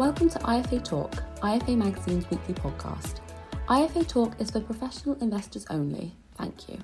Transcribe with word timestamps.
Welcome 0.00 0.30
to 0.30 0.38
IFA 0.38 0.82
Talk, 0.82 1.12
IFA 1.42 1.76
Magazine's 1.76 2.24
weekly 2.30 2.54
podcast. 2.54 3.16
IFA 3.68 4.08
Talk 4.08 4.32
is 4.40 4.50
for 4.50 4.60
professional 4.60 5.14
investors 5.16 5.66
only. 5.68 6.16
Thank 6.38 6.70
you. 6.70 6.78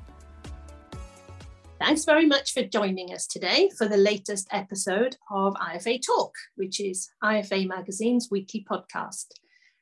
Thanks 1.81 2.05
very 2.05 2.27
much 2.27 2.53
for 2.53 2.63
joining 2.63 3.15
us 3.15 3.27
today 3.27 3.71
for 3.79 3.89
the 3.89 3.97
latest 3.97 4.49
episode 4.53 5.17
of 5.31 5.55
IFA 5.55 6.05
Talk, 6.05 6.35
which 6.57 6.79
is 6.79 7.09
IFA 7.25 7.67
Magazine's 7.67 8.29
weekly 8.31 8.67
podcast, 8.71 9.29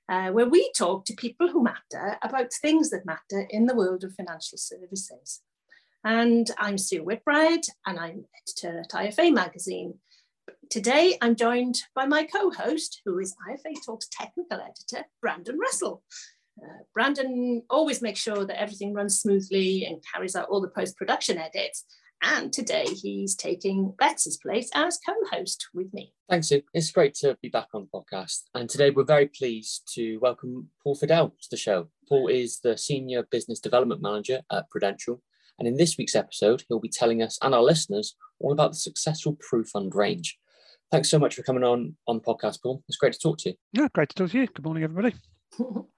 uh, 0.09 0.29
where 0.29 0.49
we 0.49 0.71
talk 0.71 1.05
to 1.07 1.15
people 1.15 1.49
who 1.49 1.65
matter 1.65 2.17
about 2.23 2.53
things 2.63 2.91
that 2.91 3.05
matter 3.05 3.49
in 3.51 3.67
the 3.67 3.75
world 3.75 4.05
of 4.05 4.15
financial 4.15 4.59
services. 4.59 5.41
And 6.05 6.49
I'm 6.57 6.79
Sue 6.79 7.03
Whitbread, 7.03 7.63
and 7.85 7.99
I'm 7.99 8.27
editor 8.41 8.79
at 8.79 8.91
IFA 8.91 9.35
Magazine. 9.35 9.95
Today, 10.75 11.17
I'm 11.23 11.37
joined 11.37 11.81
by 11.95 12.05
my 12.05 12.25
co 12.25 12.51
host, 12.51 13.01
who 13.05 13.21
is 13.21 13.37
IFA 13.49 13.77
Talk's 13.87 14.09
technical 14.11 14.59
editor, 14.59 15.07
Brandon 15.21 15.57
Russell. 15.57 16.03
Uh, 16.61 16.83
Brandon 16.93 17.63
always 17.71 18.03
makes 18.03 18.19
sure 18.19 18.45
that 18.45 18.61
everything 18.61 18.93
runs 18.93 19.21
smoothly 19.21 19.87
and 19.87 20.03
carries 20.13 20.35
out 20.35 20.49
all 20.49 20.61
the 20.61 20.67
post 20.67 20.97
production 20.97 21.39
edits. 21.39 21.85
And 22.23 22.53
today 22.53 22.87
he's 22.87 23.37
taking 23.37 23.95
Bets's 24.01 24.37
place 24.39 24.69
as 24.75 24.99
co 25.07 25.15
host 25.31 25.65
with 25.75 25.95
me. 25.95 26.13
Thanks. 26.29 26.51
It's 26.51 26.91
great 26.91 27.15
to 27.21 27.39
be 27.41 27.51
back 27.51 27.69
on 27.73 27.87
the 27.87 28.01
podcast. 28.01 28.41
And 28.53 28.69
today 28.69 28.91
we're 28.91 29.05
very 29.05 29.29
pleased 29.29 29.89
to 29.95 30.17
welcome 30.17 30.71
Paul 30.83 30.97
Fidell 30.97 31.39
to 31.41 31.51
the 31.53 31.57
show. 31.57 31.87
Paul 32.09 32.27
is 32.27 32.59
the 32.59 32.77
Senior 32.77 33.29
Business 33.31 33.61
Development 33.61 34.03
Manager 34.03 34.41
at 34.51 34.69
Prudential 34.71 35.23
and 35.59 35.69
in 35.69 35.77
this 35.77 35.97
week's 35.97 36.17
episode, 36.17 36.65
he'll 36.69 36.81
be 36.81 36.89
telling 36.89 37.23
us 37.23 37.39
and 37.43 37.55
our 37.55 37.63
listeners 37.63 38.17
all 38.41 38.53
about 38.53 38.73
the 38.73 38.79
successful 38.79 39.37
PruFund 39.37 39.95
range. 39.95 40.39
Thanks 40.95 41.11
so 41.11 41.19
much 41.19 41.35
for 41.35 41.43
coming 41.43 41.65
on 41.65 41.97
on 42.07 42.19
the 42.19 42.23
podcast, 42.23 42.63
Paul. 42.63 42.81
It's 42.87 42.97
great 42.97 43.15
to 43.15 43.19
talk 43.19 43.39
to 43.39 43.49
you. 43.49 43.57
Yeah, 43.73 43.89
great 43.93 44.11
to 44.11 44.15
talk 44.15 44.31
to 44.31 44.39
you. 44.39 44.47
Good 44.47 44.65
morning, 44.65 44.85
everybody. 44.85 45.13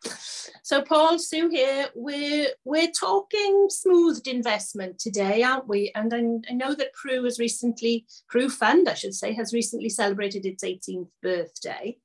so, 0.62 0.80
Paul, 0.80 1.18
Sue 1.18 1.50
here. 1.50 1.88
We're 1.94 2.48
we're 2.64 2.90
talking 2.98 3.66
smoothed 3.68 4.26
investment 4.26 4.98
today, 4.98 5.42
aren't 5.42 5.68
we? 5.68 5.92
And 5.94 6.14
I, 6.14 6.50
I 6.50 6.54
know 6.54 6.74
that 6.74 6.92
Pru 6.94 7.24
has 7.24 7.38
recently, 7.38 8.06
PruFund, 8.32 8.88
I 8.88 8.94
should 8.94 9.12
say, 9.12 9.34
has 9.34 9.52
recently 9.52 9.90
celebrated 9.90 10.46
its 10.46 10.64
18th 10.64 11.10
birthday 11.22 11.98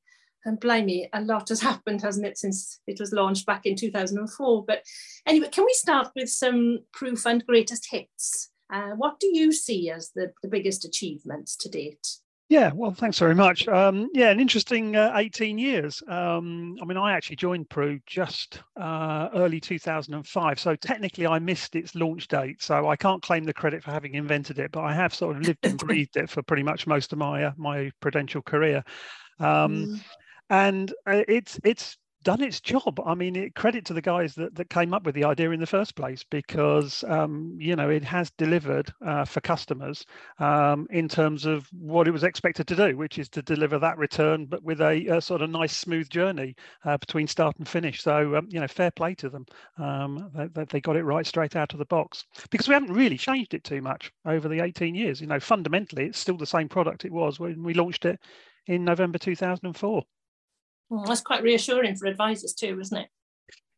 and 0.44 0.59
blimey, 0.59 1.08
a 1.14 1.22
lot 1.22 1.48
has 1.48 1.61
happened, 1.72 2.02
hasn't 2.02 2.28
it, 2.28 2.38
since 2.38 2.81
it 2.88 3.00
was 3.00 3.14
launched 3.14 3.45
back 3.45 3.66
in 3.66 3.78
2004. 3.78 4.66
But 4.66 4.83
anyway, 5.26 5.48
can 5.50 5.64
we 5.64 5.73
start 5.76 6.09
with 6.14 6.28
some 6.28 6.80
PruFund 6.94 7.45
greatest 7.45 7.88
hits? 7.89 8.52
Uh, 8.70 8.95
what 8.98 9.17
do 9.22 9.28
you 9.31 9.53
see 9.53 9.89
as 9.89 10.11
the, 10.14 10.33
the 10.44 10.50
biggest 10.50 10.83
achievements 10.83 11.55
to 11.55 11.70
date? 11.70 12.05
Yeah, 12.52 12.74
well, 12.76 12.92
thanks 12.92 13.18
very 13.18 13.34
much. 13.34 13.66
Um, 13.70 14.10
yeah, 14.14 14.30
an 14.30 14.42
interesting 14.42 14.94
uh, 14.98 15.14
18 15.16 15.58
years. 15.58 16.04
Um, 16.10 16.76
I 16.82 16.86
mean, 16.86 16.98
I 16.98 17.14
actually 17.14 17.38
joined 17.38 17.70
Pru 17.70 18.02
just 18.06 18.62
uh, 18.76 19.30
early 19.34 19.62
2005. 19.62 20.60
So 20.60 20.76
technically, 20.76 21.26
I 21.26 21.40
missed 21.40 21.78
its 21.78 21.96
launch 21.96 22.28
date. 22.28 22.62
So 22.62 22.90
I 22.90 22.98
can't 22.98 23.22
claim 23.22 23.46
the 23.46 23.54
credit 23.54 23.82
for 23.82 23.92
having 23.92 24.16
invented 24.16 24.60
it, 24.60 24.74
but 24.74 24.82
I 24.82 24.94
have 24.94 25.16
sort 25.16 25.38
of 25.38 25.44
lived 25.44 25.66
and 25.66 25.78
breathed 25.88 26.18
it 26.18 26.30
for 26.30 26.44
pretty 26.44 26.64
much 26.64 26.86
most 26.88 27.14
of 27.14 27.20
my 27.20 27.46
uh, 27.46 27.52
my 27.56 27.90
prudential 28.02 28.42
career. 28.42 28.84
Um, 29.40 29.88
mm 29.88 30.02
and 30.52 30.94
uh, 31.08 31.24
it's 31.30 31.60
it's 31.64 31.98
done 32.23 32.41
its 32.41 32.59
job. 32.59 33.00
I 33.05 33.16
mean, 33.16 33.36
it, 33.36 33.55
credit 33.55 33.86
to 33.86 33.94
the 33.94 34.02
guys 34.02 34.36
that, 34.36 34.55
that 34.55 34.69
came 34.69 34.94
up 34.94 35.03
with 35.05 35.16
the 35.16 35.23
idea 35.23 35.52
in 35.52 35.59
the 35.59 35.66
first 35.66 35.95
place 35.95 36.23
because, 36.23 37.03
um, 37.08 37.55
you 37.59 37.75
know, 37.75 37.89
it 37.89 38.03
has 38.03 38.31
delivered 38.31 38.94
uh, 39.05 39.25
for 39.25 39.41
customers 39.41 40.05
um, 40.39 40.88
in 40.89 41.08
terms 41.08 41.45
of 41.45 41.67
what 41.72 42.08
it 42.08 42.11
was 42.11 42.23
expected 42.23 42.67
to 42.67 42.75
do, 42.75 42.97
which 42.97 43.17
is 43.17 43.30
to 43.30 43.42
deliver 43.42 43.80
that 43.80 43.97
return, 43.97 44.45
but 44.45 44.64
with 44.64 44.81
a, 44.81 45.08
a 45.08 45.22
sort 45.22 45.42
of 45.42 45.49
nice, 45.49 45.75
smooth 45.75 46.09
journey 46.09 46.55
uh, 46.86 46.97
between 46.97 47.27
start 47.27 47.58
and 47.58 47.67
finish. 47.67 48.02
So, 48.02 48.36
um, 48.36 48.47
you 48.49 48.59
know, 48.59 48.67
fair 48.67 48.92
play 48.92 49.15
to 49.15 49.30
them. 49.30 49.45
Um, 49.77 50.31
they, 50.54 50.65
they 50.65 50.81
got 50.81 50.95
it 50.95 51.04
right 51.04 51.26
straight 51.26 51.55
out 51.55 51.73
of 51.73 51.80
the 51.80 51.86
box 51.86 52.26
because 52.49 52.67
we 52.67 52.73
haven't 52.73 52.93
really 52.93 53.17
changed 53.17 53.54
it 53.54 53.64
too 53.64 53.81
much 53.81 54.11
over 54.26 54.48
the 54.48 54.61
18 54.61 54.95
years. 54.95 55.21
You 55.21 55.27
know, 55.27 55.39
fundamentally, 55.39 56.05
it's 56.05 56.20
still 56.20 56.37
the 56.37 56.45
same 56.45 56.70
product 56.70 57.05
it 57.05 57.11
was 57.11 57.39
when 57.39 57.64
we 57.64 57.73
launched 57.73 58.05
it 58.05 58.20
in 58.67 58.86
November 58.86 59.17
2004. 59.17 60.04
Well, 60.92 61.06
that's 61.06 61.22
quite 61.22 61.42
reassuring 61.42 61.96
for 61.96 62.08
advisors 62.08 62.54
too, 62.54 62.78
isn't 62.82 62.98
it? 62.98 63.08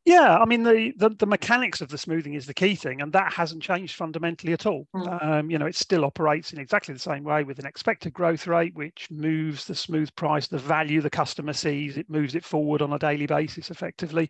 Yeah, 0.04 0.38
I 0.38 0.46
mean 0.46 0.64
the, 0.64 0.92
the, 0.98 1.10
the 1.10 1.28
mechanics 1.28 1.80
of 1.80 1.88
the 1.88 1.98
smoothing 1.98 2.34
is 2.34 2.46
the 2.46 2.56
key 2.56 2.76
thing, 2.76 3.02
and 3.02 3.14
that 3.14 3.32
hasn't 3.32 3.64
changed 3.64 3.96
fundamentally 3.96 4.52
at 4.52 4.66
all. 4.66 4.86
Mm. 4.94 5.24
Um, 5.24 5.52
you 5.52 5.58
know, 5.58 5.68
it 5.68 5.76
still 5.76 6.04
operates 6.04 6.52
in 6.52 6.60
exactly 6.60 6.94
the 6.94 7.00
same 7.00 7.24
way 7.24 7.44
with 7.44 7.60
an 7.60 7.68
expected 7.68 8.14
growth 8.14 8.48
rate, 8.48 8.76
which 8.76 9.08
moves 9.12 9.64
the 9.64 9.76
smooth 9.76 10.14
price, 10.16 10.48
the 10.48 10.58
value 10.58 11.00
the 11.02 11.10
customer 11.10 11.54
sees, 11.54 11.96
it 11.96 12.10
moves 12.10 12.36
it 12.36 12.44
forward 12.44 12.82
on 12.82 12.92
a 12.92 13.00
daily 13.00 13.28
basis 13.28 13.70
effectively, 13.70 14.30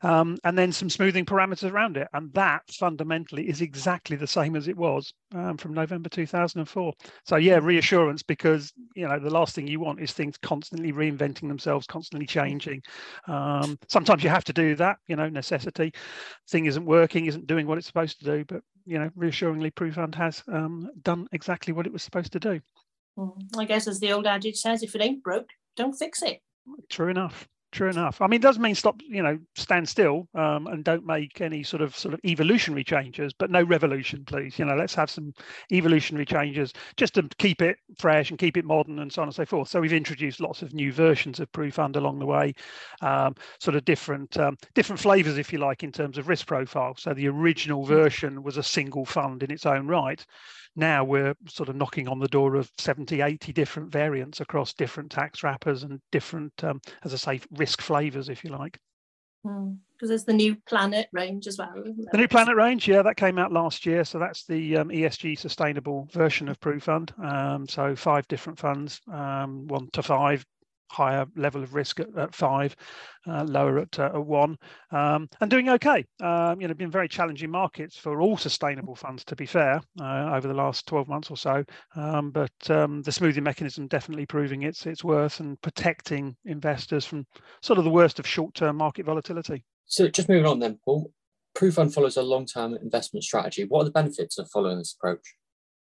um, 0.00 0.38
and 0.42 0.58
then 0.58 0.72
some 0.72 0.90
smoothing 0.90 1.26
parameters 1.26 1.70
around 1.70 1.96
it, 1.98 2.08
and 2.14 2.32
that 2.32 2.62
fundamentally 2.72 3.48
is 3.48 3.60
exactly 3.60 4.16
the 4.16 4.26
same 4.26 4.56
as 4.56 4.66
it 4.66 4.76
was 4.76 5.12
um, 5.34 5.56
from 5.56 5.74
November 5.74 6.08
2004. 6.08 6.92
So 7.24 7.36
yeah, 7.36 7.58
reassurance 7.62 8.22
because 8.22 8.72
you 8.94 9.06
know 9.06 9.18
the 9.18 9.30
last 9.30 9.54
thing 9.54 9.66
you 9.66 9.80
want 9.80 10.00
is 10.00 10.12
things 10.12 10.36
constantly 10.38 10.92
reinventing 10.92 11.48
themselves, 11.48 11.86
constantly 11.86 12.26
changing. 12.26 12.82
Um, 13.28 13.78
sometimes 13.88 14.24
you 14.24 14.30
have 14.30 14.44
to 14.44 14.52
do 14.52 14.74
that 14.76 14.98
you 15.08 15.16
know 15.16 15.28
necessity 15.28 15.92
thing 16.48 16.66
isn't 16.66 16.84
working 16.84 17.26
isn't 17.26 17.46
doing 17.46 17.66
what 17.66 17.78
it's 17.78 17.86
supposed 17.86 18.18
to 18.18 18.24
do 18.24 18.44
but 18.44 18.62
you 18.84 18.98
know 18.98 19.10
reassuringly 19.16 19.70
PruFund 19.70 20.14
has 20.14 20.42
um, 20.48 20.90
done 21.02 21.26
exactly 21.32 21.72
what 21.72 21.86
it 21.86 21.92
was 21.92 22.02
supposed 22.02 22.32
to 22.32 22.40
do 22.40 22.60
i 23.58 23.64
guess 23.64 23.86
as 23.86 24.00
the 24.00 24.12
old 24.12 24.26
adage 24.26 24.56
says 24.56 24.82
if 24.82 24.94
it 24.94 25.02
ain't 25.02 25.22
broke 25.22 25.50
don't 25.76 25.94
fix 25.94 26.22
it 26.22 26.40
true 26.88 27.08
enough 27.08 27.48
True 27.72 27.88
enough. 27.88 28.20
I 28.20 28.26
mean, 28.26 28.36
it 28.36 28.42
does 28.42 28.58
mean 28.58 28.74
stop, 28.74 29.00
you 29.08 29.22
know, 29.22 29.38
stand 29.54 29.88
still 29.88 30.28
um, 30.34 30.66
and 30.66 30.84
don't 30.84 31.06
make 31.06 31.40
any 31.40 31.62
sort 31.62 31.80
of 31.80 31.96
sort 31.96 32.12
of 32.12 32.20
evolutionary 32.22 32.84
changes, 32.84 33.32
but 33.32 33.50
no 33.50 33.62
revolution, 33.62 34.26
please. 34.26 34.58
You 34.58 34.66
know, 34.66 34.74
let's 34.74 34.94
have 34.94 35.08
some 35.08 35.32
evolutionary 35.72 36.26
changes 36.26 36.74
just 36.98 37.14
to 37.14 37.22
keep 37.38 37.62
it 37.62 37.78
fresh 37.98 38.28
and 38.28 38.38
keep 38.38 38.58
it 38.58 38.66
modern 38.66 38.98
and 38.98 39.10
so 39.10 39.22
on 39.22 39.28
and 39.28 39.34
so 39.34 39.46
forth. 39.46 39.68
So 39.68 39.80
we've 39.80 39.94
introduced 39.94 40.38
lots 40.38 40.60
of 40.60 40.74
new 40.74 40.92
versions 40.92 41.40
of 41.40 41.50
PruFund 41.52 41.96
along 41.96 42.18
the 42.18 42.26
way, 42.26 42.52
um, 43.00 43.34
sort 43.58 43.74
of 43.74 43.86
different 43.86 44.36
um, 44.36 44.58
different 44.74 45.00
flavors, 45.00 45.38
if 45.38 45.50
you 45.50 45.58
like, 45.58 45.82
in 45.82 45.92
terms 45.92 46.18
of 46.18 46.28
risk 46.28 46.46
profile. 46.46 46.94
So 46.98 47.14
the 47.14 47.28
original 47.28 47.86
version 47.86 48.42
was 48.42 48.58
a 48.58 48.62
single 48.62 49.06
fund 49.06 49.42
in 49.42 49.50
its 49.50 49.64
own 49.64 49.86
right 49.86 50.22
now 50.76 51.04
we're 51.04 51.34
sort 51.48 51.68
of 51.68 51.76
knocking 51.76 52.08
on 52.08 52.18
the 52.18 52.28
door 52.28 52.56
of 52.56 52.70
70 52.78 53.20
80 53.20 53.52
different 53.52 53.92
variants 53.92 54.40
across 54.40 54.72
different 54.72 55.10
tax 55.10 55.42
wrappers 55.42 55.82
and 55.82 56.00
different 56.10 56.52
um, 56.64 56.80
as 57.04 57.12
i 57.12 57.16
say 57.16 57.40
risk 57.52 57.80
flavors 57.80 58.28
if 58.28 58.44
you 58.44 58.50
like. 58.50 58.78
Because 59.42 59.66
hmm. 60.00 60.06
there's 60.06 60.24
the 60.24 60.32
new 60.32 60.56
planet 60.68 61.08
range 61.12 61.46
as 61.46 61.58
well 61.58 61.74
the 61.74 62.18
new 62.18 62.28
planet 62.28 62.56
range 62.56 62.86
yeah 62.88 63.02
that 63.02 63.16
came 63.16 63.38
out 63.38 63.52
last 63.52 63.84
year. 63.84 64.04
So 64.04 64.18
that's 64.18 64.46
the 64.46 64.78
um, 64.78 64.88
esg 64.88 65.38
sustainable 65.38 66.08
version 66.12 66.48
of 66.48 66.60
PruFund. 66.60 67.18
Um, 67.22 67.68
so 67.68 67.96
five 67.96 68.26
different 68.28 68.58
funds 68.58 69.00
um, 69.12 69.66
one 69.66 69.88
to 69.92 70.02
five 70.02 70.44
higher 70.92 71.26
level 71.36 71.62
of 71.62 71.74
risk 71.74 72.00
at, 72.00 72.08
at 72.16 72.34
five, 72.34 72.76
uh, 73.26 73.44
lower 73.44 73.78
at, 73.78 73.98
uh, 73.98 74.10
at 74.14 74.26
one, 74.26 74.56
um, 74.90 75.28
and 75.40 75.50
doing 75.50 75.68
okay. 75.70 76.04
Um, 76.20 76.60
you 76.60 76.68
know, 76.68 76.74
been 76.74 76.90
very 76.90 77.08
challenging 77.08 77.50
markets 77.50 77.96
for 77.96 78.20
all 78.20 78.36
sustainable 78.36 78.94
funds, 78.94 79.24
to 79.24 79.36
be 79.36 79.46
fair, 79.46 79.80
uh, 80.00 80.34
over 80.34 80.46
the 80.46 80.54
last 80.54 80.86
12 80.86 81.08
months 81.08 81.30
or 81.30 81.36
so. 81.36 81.64
Um, 81.96 82.30
but 82.30 82.70
um, 82.70 83.02
the 83.02 83.12
smoothing 83.12 83.44
mechanism 83.44 83.88
definitely 83.88 84.26
proving 84.26 84.62
its 84.62 84.86
its 84.86 85.02
worth 85.02 85.40
and 85.40 85.60
protecting 85.62 86.36
investors 86.44 87.04
from 87.04 87.26
sort 87.62 87.78
of 87.78 87.84
the 87.84 87.90
worst 87.90 88.18
of 88.18 88.26
short-term 88.26 88.76
market 88.76 89.06
volatility. 89.06 89.64
So, 89.86 90.08
just 90.08 90.28
moving 90.28 90.46
on 90.46 90.58
then, 90.58 90.78
Paul. 90.84 91.12
PruFund 91.54 91.92
follows 91.92 92.16
a 92.16 92.22
long-term 92.22 92.78
investment 92.82 93.24
strategy. 93.24 93.64
What 93.64 93.82
are 93.82 93.84
the 93.84 93.90
benefits 93.90 94.38
of 94.38 94.48
following 94.50 94.78
this 94.78 94.96
approach? 94.98 95.34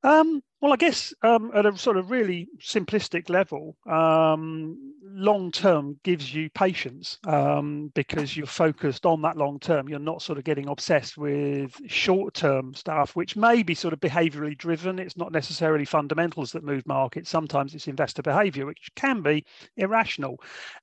Um, 0.04 0.42
well, 0.60 0.74
I 0.74 0.76
guess 0.78 1.14
um, 1.22 1.52
at 1.54 1.68
a 1.68 1.78
sort 1.78 1.98
of 1.98 2.10
really 2.10 2.48
simplistic 2.60 3.30
level, 3.30 3.78
um, 3.86 4.94
long 5.04 5.52
term 5.52 6.00
gives 6.04 6.34
you 6.34 6.50
patience 6.50 7.20
um, 7.28 7.92
because 7.94 8.36
you're 8.36 8.48
focused 8.48 9.06
on 9.06 9.22
that 9.22 9.38
long 9.38 9.60
term. 9.60 9.88
You're 9.88 10.00
not 10.00 10.24
sort 10.24 10.40
of 10.40 10.44
getting 10.44 10.68
obsessed 10.68 11.16
with 11.16 11.76
short 11.86 12.34
term 12.34 12.74
stuff, 12.74 13.16
which 13.16 13.36
may 13.36 13.62
be 13.62 13.76
sort 13.76 13.94
of 13.94 14.00
behaviorally 14.00 14.58
driven. 14.58 14.98
It's 14.98 15.18
not 15.18 15.32
necessarily 15.32 15.86
fundamentals 15.86 16.52
that 16.54 16.64
move 16.64 16.88
markets. 16.88 17.30
Sometimes 17.30 17.76
it's 17.76 17.88
investor 17.88 18.24
behavior, 18.24 18.66
which 18.66 18.90
can 18.96 19.22
be 19.22 19.46
irrational. 19.76 20.42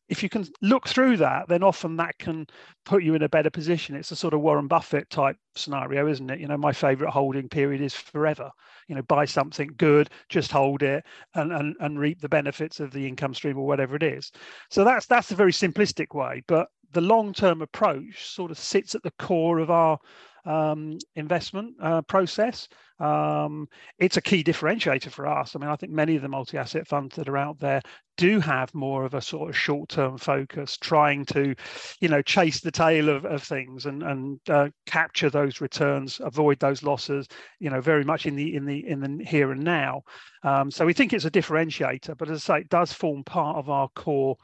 If 0.09 0.23
you 0.23 0.29
can 0.29 0.47
look 0.63 0.87
through 0.87 1.17
that, 1.17 1.49
then 1.49 1.65
often 1.65 1.97
that 1.97 2.19
can 2.19 2.47
put 2.85 3.03
you 3.03 3.15
in 3.15 3.23
a 3.23 3.29
better 3.29 3.51
position. 3.51 3.97
It's 3.97 4.13
a 4.13 4.17
sort 4.17 4.35
of 4.35 4.41
Warren 4.41 4.69
Buffett 4.69 5.11
type 5.11 5.37
scenario, 5.57 6.09
isn't 6.09 6.31
it? 6.31 6.41
You 6.41 6.47
know, 6.47 6.57
my 6.57 6.73
favorite 6.73 7.11
holding 7.11 7.49
period 7.49 7.81
is 7.81 7.95
forever. 7.95 8.51
You 8.89 8.95
know, 8.95 9.03
buy 9.03 9.25
something 9.25 9.64
good, 9.67 10.11
just 10.29 10.53
hold 10.53 10.83
it 10.83 11.05
and, 11.35 11.53
and, 11.53 11.77
and 11.81 11.99
reap 11.99 12.21
the 12.21 12.29
benefits 12.29 12.81
of 12.81 12.93
the 12.93 13.07
income 13.07 13.35
stream 13.35 13.59
or 13.59 13.67
whatever 13.67 13.97
it 13.97 14.03
is. 14.03 14.33
So 14.71 14.85
that's 14.85 15.07
that's 15.07 15.31
a 15.31 15.37
very 15.37 15.53
simplistic 15.53 16.15
way, 16.15 16.43
but 16.47 16.69
the 16.93 17.01
long-term 17.01 17.61
approach 17.61 18.29
sort 18.29 18.51
of 18.51 18.59
sits 18.59 18.95
at 18.95 19.03
the 19.03 19.13
core 19.19 19.59
of 19.59 19.71
our 19.71 19.99
um, 20.45 20.99
investment 21.17 21.75
uh, 21.81 22.03
process. 22.03 22.69
Um, 23.01 23.67
it's 23.99 24.17
a 24.17 24.23
key 24.23 24.45
differentiator 24.45 25.11
for 25.11 25.27
us. 25.27 25.55
I 25.55 25.59
mean, 25.59 25.69
I 25.69 25.77
think 25.77 25.93
many 25.93 26.15
of 26.15 26.23
the 26.23 26.29
multi-asset 26.29 26.87
funds 26.87 27.17
that 27.17 27.29
are 27.29 27.37
out 27.37 27.59
there 27.59 27.83
do 28.17 28.39
have 28.39 28.73
more 28.73 29.05
of 29.05 29.15
a 29.15 29.21
sort 29.21 29.51
of 29.51 29.57
short-term 29.57 30.17
focus, 30.17 30.77
trying 30.77 31.25
to, 31.27 31.55
you 32.01 32.09
know, 32.09 32.23
chase 32.23 32.61
the 32.61 32.71
tail 32.71 33.09
of, 33.09 33.25
of 33.25 33.43
things 33.43 33.87
and 33.87 34.03
and 34.03 34.39
uh, 34.49 34.69
capture 34.87 35.29
those 35.29 35.61
returns, 35.61 36.21
avoid 36.23 36.61
those 36.61 36.85
losses, 36.85 37.27
you 37.59 37.69
know, 37.69 37.81
very 37.81 38.05
much 38.05 38.27
in 38.27 38.37
the 38.37 38.55
in 38.55 38.65
the 38.65 38.87
in 38.87 39.01
the 39.01 39.25
here 39.25 39.51
and 39.51 39.65
now. 39.65 40.03
Um, 40.45 40.71
so 40.71 40.87
we 40.87 40.93
think 40.93 41.13
it's 41.13 41.25
a 41.25 41.31
differentiator, 41.31 42.17
but 42.17 42.31
as 42.31 42.49
I 42.49 42.59
say, 42.59 42.61
it 42.61 42.69
does 42.69 42.93
form 42.93 43.25
part 43.25 43.57
of 43.57 43.69
our 43.69 43.89
core 43.97 44.37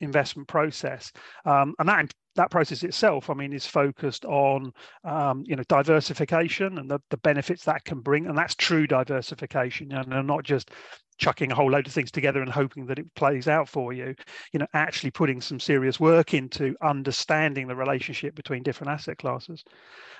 investment 0.00 0.48
process, 0.48 1.12
um, 1.44 1.74
and 1.78 1.88
that 1.88 2.14
that 2.36 2.50
process 2.50 2.82
itself, 2.82 3.28
I 3.28 3.34
mean, 3.34 3.52
is 3.52 3.66
focused 3.66 4.24
on 4.24 4.72
um, 5.04 5.42
you 5.46 5.56
know 5.56 5.64
diversification 5.68 6.78
and 6.78 6.90
the, 6.90 7.00
the 7.10 7.16
benefits 7.18 7.64
that 7.64 7.84
can 7.84 8.00
bring, 8.00 8.26
and 8.26 8.36
that's 8.36 8.54
true 8.54 8.86
diversification, 8.86 9.92
and 9.92 10.26
not 10.26 10.44
just 10.44 10.70
chucking 11.18 11.52
a 11.52 11.54
whole 11.54 11.70
load 11.70 11.86
of 11.86 11.92
things 11.92 12.10
together 12.10 12.40
and 12.40 12.50
hoping 12.50 12.86
that 12.86 12.98
it 12.98 13.14
plays 13.14 13.46
out 13.46 13.68
for 13.68 13.92
you. 13.92 14.14
You 14.52 14.60
know, 14.60 14.66
actually 14.74 15.10
putting 15.10 15.40
some 15.40 15.60
serious 15.60 16.00
work 16.00 16.34
into 16.34 16.74
understanding 16.82 17.68
the 17.68 17.76
relationship 17.76 18.34
between 18.34 18.62
different 18.62 18.90
asset 18.92 19.18
classes. 19.18 19.62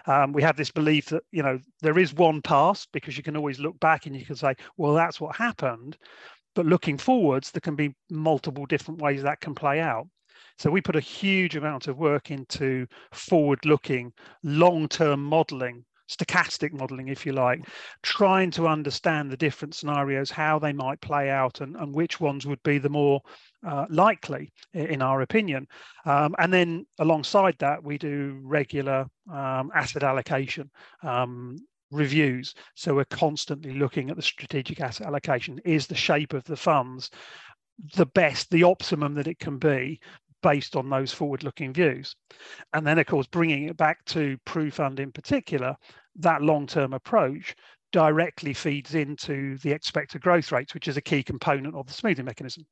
Um, 0.07 0.33
we 0.33 0.43
have 0.43 0.57
this 0.57 0.71
belief 0.71 1.07
that 1.07 1.23
you 1.33 1.43
know 1.43 1.59
there 1.81 1.99
is 1.99 2.15
one 2.15 2.43
past 2.43 2.89
because 2.93 3.17
you 3.17 3.23
can 3.23 3.37
always 3.37 3.59
look 3.59 3.79
back 3.81 4.07
and 4.07 4.17
you 4.17 4.27
can 4.27 4.37
say, 4.37 4.55
well, 4.77 4.95
that's 4.95 5.21
what 5.21 5.37
happened. 5.37 5.97
But 6.55 6.67
looking 6.67 6.99
forwards, 6.99 7.53
there 7.53 7.61
can 7.61 7.77
be 7.77 7.95
multiple 8.11 8.67
different 8.67 9.01
ways 9.01 9.23
that 9.23 9.41
can 9.41 9.55
play 9.55 9.81
out. 9.81 10.09
So 10.61 10.71
we 10.71 10.83
put 10.83 10.95
a 10.95 11.01
huge 11.01 11.57
amount 11.57 11.89
of 11.89 11.97
work 11.97 12.31
into 12.31 12.87
forward-looking, 13.13 14.13
long-term 14.43 15.25
modeling, 15.25 15.87
stochastic 16.07 16.75
modeling, 16.75 17.09
if 17.09 17.25
you 17.25 17.33
like, 17.33 17.67
trying 18.03 18.51
to 18.51 18.69
understand 18.69 19.31
the 19.31 19.39
different 19.39 19.75
scenarios, 19.75 20.31
how 20.31 20.59
they 20.59 20.75
might 20.75 21.01
play 21.01 21.31
out, 21.31 21.63
and, 21.63 21.77
and 21.77 21.95
which 21.95 22.21
ones 22.21 22.47
would 22.47 22.63
be 22.63 22.77
the 22.77 22.91
more 22.91 23.23
uh, 23.67 23.87
likely, 23.89 24.53
in 24.75 25.01
our 25.01 25.23
opinion. 25.23 25.67
Um, 26.05 26.35
and 26.39 26.53
then 26.53 26.85
alongside 26.99 27.57
that, 27.61 27.83
we 27.83 27.97
do 27.97 28.39
regular 28.43 29.07
um, 29.33 29.71
asset 29.75 30.03
allocation. 30.03 30.71
Um, 31.03 31.57
reviews 31.91 32.55
so 32.77 32.95
we're 32.95 33.05
constantly 33.07 33.73
looking 33.73 34.11
at 34.11 34.17
the 34.17 34.23
strategic 34.23 34.81
asset 34.81 35.09
allocation 35.09 35.59
is 35.65 35.89
the 35.89 35.95
shape 35.97 36.35
of 36.35 36.45
the 36.45 36.57
funds 36.57 37.11
the 37.97 38.07
best 38.07 38.49
the 38.51 38.63
optimum 38.63 39.13
that 39.13 39.27
it 39.27 39.41
can 39.41 39.59
be 39.59 39.99
based 40.43 40.77
on 40.77 40.89
those 40.89 41.13
forward 41.13 41.43
looking 41.43 41.73
views. 41.73 42.15
And 42.73 42.87
then, 42.87 42.99
of 42.99 43.07
course, 43.07 43.27
bringing 43.27 43.69
it 43.69 43.77
back 43.77 44.05
to 44.07 44.37
PruFund 44.47 45.01
in 45.01 45.13
particular, 45.13 45.75
that 46.17 46.43
long 46.43 46.67
term 46.67 46.93
approach 46.93 47.55
directly 47.93 48.55
feeds 48.55 48.95
into 48.95 49.59
the 49.59 49.73
expected 49.73 50.23
growth 50.23 50.53
rates, 50.53 50.75
which 50.75 50.89
is 50.89 50.97
a 50.97 51.03
key 51.03 51.23
component 51.23 51.75
of 51.75 51.87
the 51.87 51.93
smoothing 51.93 52.25
mechanism. 52.25 52.65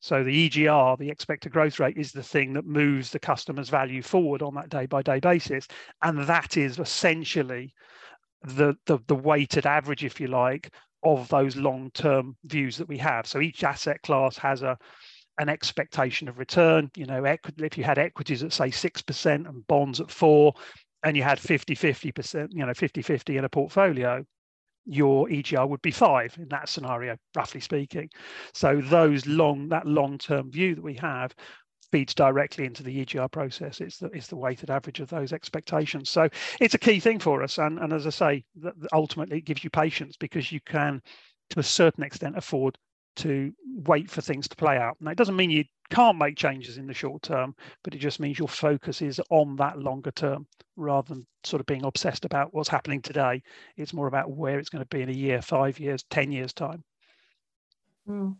So 0.00 0.24
the 0.24 0.48
EGR, 0.48 0.98
the 0.98 1.10
expected 1.10 1.52
growth 1.52 1.78
rate, 1.78 1.96
is 1.96 2.12
the 2.12 2.22
thing 2.22 2.52
that 2.54 2.66
moves 2.66 3.10
the 3.10 3.18
customer's 3.18 3.68
value 3.68 4.02
forward 4.02 4.42
on 4.42 4.54
that 4.54 4.68
day 4.68 4.86
by 4.86 5.02
day 5.02 5.20
basis. 5.20 5.68
And 6.02 6.26
that 6.26 6.56
is 6.56 6.78
essentially 6.78 7.72
the, 8.42 8.74
the, 8.86 8.98
the 9.06 9.14
weighted 9.14 9.66
average, 9.66 10.04
if 10.04 10.20
you 10.20 10.28
like, 10.28 10.72
of 11.02 11.28
those 11.28 11.56
long 11.56 11.90
term 11.92 12.36
views 12.44 12.76
that 12.76 12.88
we 12.88 12.98
have. 12.98 13.26
So 13.26 13.40
each 13.40 13.62
asset 13.62 14.02
class 14.02 14.36
has 14.38 14.62
a 14.62 14.76
an 15.38 15.48
expectation 15.48 16.28
of 16.28 16.38
return. 16.38 16.90
You 16.96 17.06
know, 17.06 17.24
if 17.24 17.78
you 17.78 17.84
had 17.84 17.98
equities 17.98 18.42
at 18.42 18.52
say 18.52 18.68
6% 18.68 19.48
and 19.48 19.66
bonds 19.66 20.00
at 20.00 20.10
four, 20.10 20.54
and 21.02 21.16
you 21.16 21.22
had 21.22 21.38
50 21.38 21.76
50%, 21.76 22.48
you 22.52 22.66
know, 22.66 22.74
50 22.74 23.02
50 23.02 23.36
in 23.36 23.44
a 23.44 23.48
portfolio, 23.48 24.24
your 24.86 25.28
EGR 25.28 25.68
would 25.68 25.82
be 25.82 25.90
five 25.90 26.36
in 26.38 26.48
that 26.48 26.68
scenario, 26.68 27.16
roughly 27.36 27.60
speaking. 27.60 28.08
So 28.54 28.80
those 28.80 29.26
long, 29.26 29.68
that 29.68 29.86
long-term 29.86 30.50
view 30.50 30.74
that 30.74 30.82
we 30.82 30.94
have 30.94 31.34
feeds 31.92 32.14
directly 32.14 32.64
into 32.64 32.82
the 32.82 33.04
EGR 33.04 33.30
process. 33.30 33.80
It's 33.80 33.98
the, 33.98 34.06
it's 34.06 34.28
the 34.28 34.36
weighted 34.36 34.70
average 34.70 35.00
of 35.00 35.08
those 35.08 35.32
expectations. 35.32 36.10
So 36.10 36.28
it's 36.60 36.74
a 36.74 36.78
key 36.78 37.00
thing 37.00 37.18
for 37.18 37.42
us. 37.42 37.58
And, 37.58 37.78
and 37.78 37.92
as 37.92 38.06
I 38.06 38.10
say, 38.10 38.44
ultimately 38.92 39.38
it 39.38 39.44
gives 39.44 39.62
you 39.62 39.70
patience 39.70 40.16
because 40.16 40.50
you 40.50 40.60
can, 40.60 41.02
to 41.50 41.60
a 41.60 41.64
certain 41.64 42.04
extent, 42.04 42.36
afford 42.36 42.78
to 43.16 43.52
wait 43.84 44.10
for 44.10 44.20
things 44.20 44.48
to 44.48 44.56
play 44.56 44.76
out. 44.76 44.96
Now, 45.00 45.10
it 45.10 45.18
doesn't 45.18 45.36
mean 45.36 45.50
you 45.50 45.64
can't 45.90 46.18
make 46.18 46.36
changes 46.36 46.78
in 46.78 46.86
the 46.86 46.94
short 46.94 47.22
term, 47.22 47.54
but 47.82 47.94
it 47.94 47.98
just 47.98 48.20
means 48.20 48.38
your 48.38 48.48
focus 48.48 49.02
is 49.02 49.20
on 49.30 49.56
that 49.56 49.78
longer 49.78 50.10
term 50.10 50.46
rather 50.76 51.14
than 51.14 51.26
sort 51.44 51.60
of 51.60 51.66
being 51.66 51.84
obsessed 51.84 52.24
about 52.24 52.52
what's 52.52 52.68
happening 52.68 53.00
today. 53.00 53.42
It's 53.76 53.92
more 53.92 54.06
about 54.06 54.30
where 54.30 54.58
it's 54.58 54.68
going 54.68 54.84
to 54.84 54.96
be 54.96 55.02
in 55.02 55.08
a 55.08 55.12
year, 55.12 55.40
five 55.42 55.78
years, 55.78 56.04
10 56.10 56.32
years' 56.32 56.52
time. 56.52 56.84
Mm. 58.08 58.36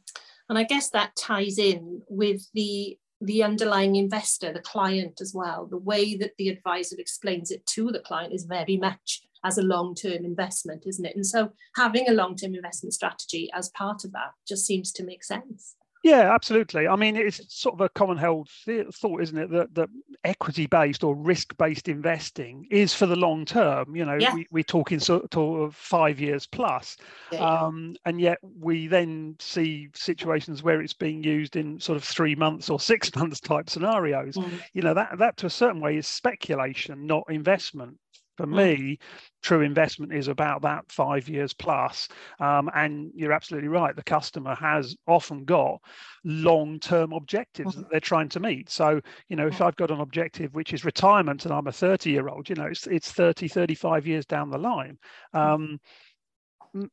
And 0.48 0.58
I 0.58 0.64
guess 0.64 0.90
that 0.90 1.16
ties 1.16 1.58
in 1.58 2.02
with 2.08 2.46
the 2.54 2.98
the 3.22 3.42
underlying 3.42 3.96
investor, 3.96 4.52
the 4.52 4.60
client 4.60 5.22
as 5.22 5.32
well. 5.34 5.66
The 5.66 5.78
way 5.78 6.16
that 6.16 6.32
the 6.36 6.50
advisor 6.50 6.96
explains 6.98 7.50
it 7.50 7.64
to 7.68 7.90
the 7.90 8.00
client 8.00 8.34
is 8.34 8.44
very 8.44 8.76
much 8.76 9.22
as 9.46 9.58
a 9.58 9.62
long-term 9.62 10.24
investment, 10.24 10.84
isn't 10.86 11.04
it? 11.04 11.14
And 11.14 11.24
so 11.24 11.50
having 11.76 12.08
a 12.08 12.12
long-term 12.12 12.54
investment 12.54 12.92
strategy 12.92 13.48
as 13.54 13.68
part 13.70 14.04
of 14.04 14.12
that 14.12 14.32
just 14.46 14.66
seems 14.66 14.90
to 14.92 15.04
make 15.04 15.22
sense. 15.22 15.76
Yeah, 16.06 16.32
absolutely. 16.32 16.86
I 16.86 16.94
mean, 16.94 17.16
it's 17.16 17.40
sort 17.52 17.74
of 17.74 17.80
a 17.80 17.88
common 17.88 18.16
held 18.16 18.48
thought, 18.48 19.22
isn't 19.22 19.36
it, 19.36 19.50
that, 19.50 19.74
that 19.74 19.88
equity 20.22 20.66
based 20.66 21.02
or 21.02 21.16
risk 21.16 21.56
based 21.56 21.88
investing 21.88 22.68
is 22.70 22.94
for 22.94 23.06
the 23.06 23.16
long 23.16 23.44
term. 23.44 23.96
You 23.96 24.04
know, 24.04 24.16
yeah. 24.16 24.32
we, 24.32 24.46
we're 24.52 24.62
talking 24.62 25.00
sort 25.00 25.34
of 25.34 25.74
five 25.74 26.20
years 26.20 26.46
plus. 26.46 26.96
Yeah, 27.32 27.40
um, 27.40 27.96
and 28.04 28.20
yet 28.20 28.38
we 28.42 28.86
then 28.86 29.34
see 29.40 29.88
situations 29.94 30.62
where 30.62 30.80
it's 30.80 30.94
being 30.94 31.24
used 31.24 31.56
in 31.56 31.80
sort 31.80 31.96
of 31.96 32.04
three 32.04 32.36
months 32.36 32.70
or 32.70 32.78
six 32.78 33.12
months 33.16 33.40
type 33.40 33.68
scenarios. 33.68 34.36
Mm. 34.36 34.60
You 34.74 34.82
know, 34.82 34.94
that, 34.94 35.18
that 35.18 35.36
to 35.38 35.46
a 35.46 35.50
certain 35.50 35.80
way 35.80 35.96
is 35.96 36.06
speculation, 36.06 37.06
not 37.06 37.24
investment 37.28 37.98
for 38.36 38.46
mm. 38.46 38.56
me, 38.56 38.98
true 39.42 39.62
investment 39.62 40.12
is 40.12 40.28
about 40.28 40.62
that 40.62 40.90
five 40.90 41.28
years 41.28 41.52
plus. 41.52 42.08
Um, 42.40 42.70
and 42.74 43.10
you're 43.14 43.32
absolutely 43.32 43.68
right. 43.68 43.94
The 43.94 44.02
customer 44.02 44.54
has 44.54 44.96
often 45.06 45.44
got 45.44 45.80
long 46.24 46.78
term 46.80 47.12
objectives 47.12 47.72
mm-hmm. 47.72 47.82
that 47.82 47.90
they're 47.90 48.00
trying 48.00 48.28
to 48.30 48.40
meet. 48.40 48.70
So, 48.70 49.00
you 49.28 49.36
know, 49.36 49.46
if 49.46 49.60
I've 49.60 49.76
got 49.76 49.90
an 49.90 50.00
objective 50.00 50.54
which 50.54 50.72
is 50.72 50.84
retirement 50.84 51.44
and 51.44 51.54
I'm 51.54 51.66
a 51.66 51.72
30 51.72 52.10
year 52.10 52.28
old, 52.28 52.48
you 52.48 52.54
know, 52.54 52.66
it's, 52.66 52.86
it's 52.86 53.10
30, 53.12 53.48
35 53.48 54.06
years 54.06 54.26
down 54.26 54.50
the 54.50 54.58
line. 54.58 54.98
Mm. 55.34 55.40
Um, 55.40 55.80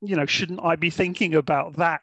you 0.01 0.15
know, 0.15 0.25
shouldn't 0.25 0.63
I 0.63 0.75
be 0.75 0.89
thinking 0.89 1.35
about 1.35 1.75
that 1.77 2.01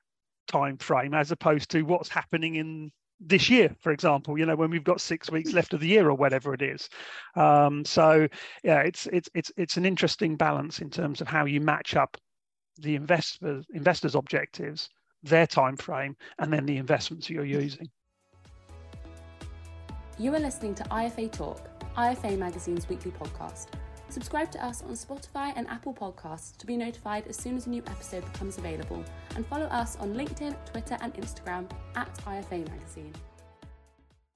time 0.48 0.76
frame 0.76 1.14
as 1.14 1.30
opposed 1.30 1.70
to 1.70 1.82
what's 1.82 2.08
happening 2.08 2.56
in 2.56 2.90
this 3.20 3.50
year, 3.50 3.74
for 3.80 3.92
example, 3.92 4.38
you 4.38 4.46
know, 4.46 4.56
when 4.56 4.70
we've 4.70 4.84
got 4.84 5.00
six 5.00 5.30
weeks 5.30 5.52
left 5.52 5.74
of 5.74 5.80
the 5.80 5.86
year 5.86 6.08
or 6.08 6.14
whatever 6.14 6.54
it 6.54 6.62
is. 6.62 6.88
Um, 7.36 7.84
so 7.84 8.26
yeah, 8.64 8.80
it's 8.80 9.06
it's 9.08 9.28
it's 9.34 9.52
it's 9.56 9.76
an 9.76 9.84
interesting 9.84 10.36
balance 10.36 10.80
in 10.80 10.90
terms 10.90 11.20
of 11.20 11.28
how 11.28 11.44
you 11.44 11.60
match 11.60 11.96
up 11.96 12.16
the 12.78 12.94
investors 12.94 13.66
investors' 13.74 14.14
objectives, 14.14 14.88
their 15.22 15.46
time 15.46 15.76
frame, 15.76 16.16
and 16.38 16.52
then 16.52 16.64
the 16.64 16.78
investments 16.78 17.28
you're 17.28 17.44
using. 17.44 17.88
You 20.18 20.34
are 20.34 20.40
listening 20.40 20.74
to 20.76 20.84
IFA 20.84 21.32
Talk, 21.32 21.68
IFA 21.96 22.38
Magazine's 22.38 22.88
weekly 22.88 23.10
podcast. 23.10 23.68
Subscribe 24.10 24.50
to 24.50 24.64
us 24.64 24.82
on 24.82 24.90
Spotify 24.90 25.52
and 25.54 25.68
Apple 25.68 25.94
Podcasts 25.94 26.56
to 26.56 26.66
be 26.66 26.76
notified 26.76 27.28
as 27.28 27.36
soon 27.36 27.56
as 27.56 27.68
a 27.68 27.70
new 27.70 27.82
episode 27.86 28.24
becomes 28.32 28.58
available, 28.58 29.04
and 29.36 29.46
follow 29.46 29.66
us 29.66 29.96
on 29.98 30.14
LinkedIn, 30.14 30.56
Twitter, 30.66 30.98
and 31.00 31.14
Instagram 31.14 31.70
at 31.94 32.12
IFA 32.24 32.68
Magazine. 32.68 33.12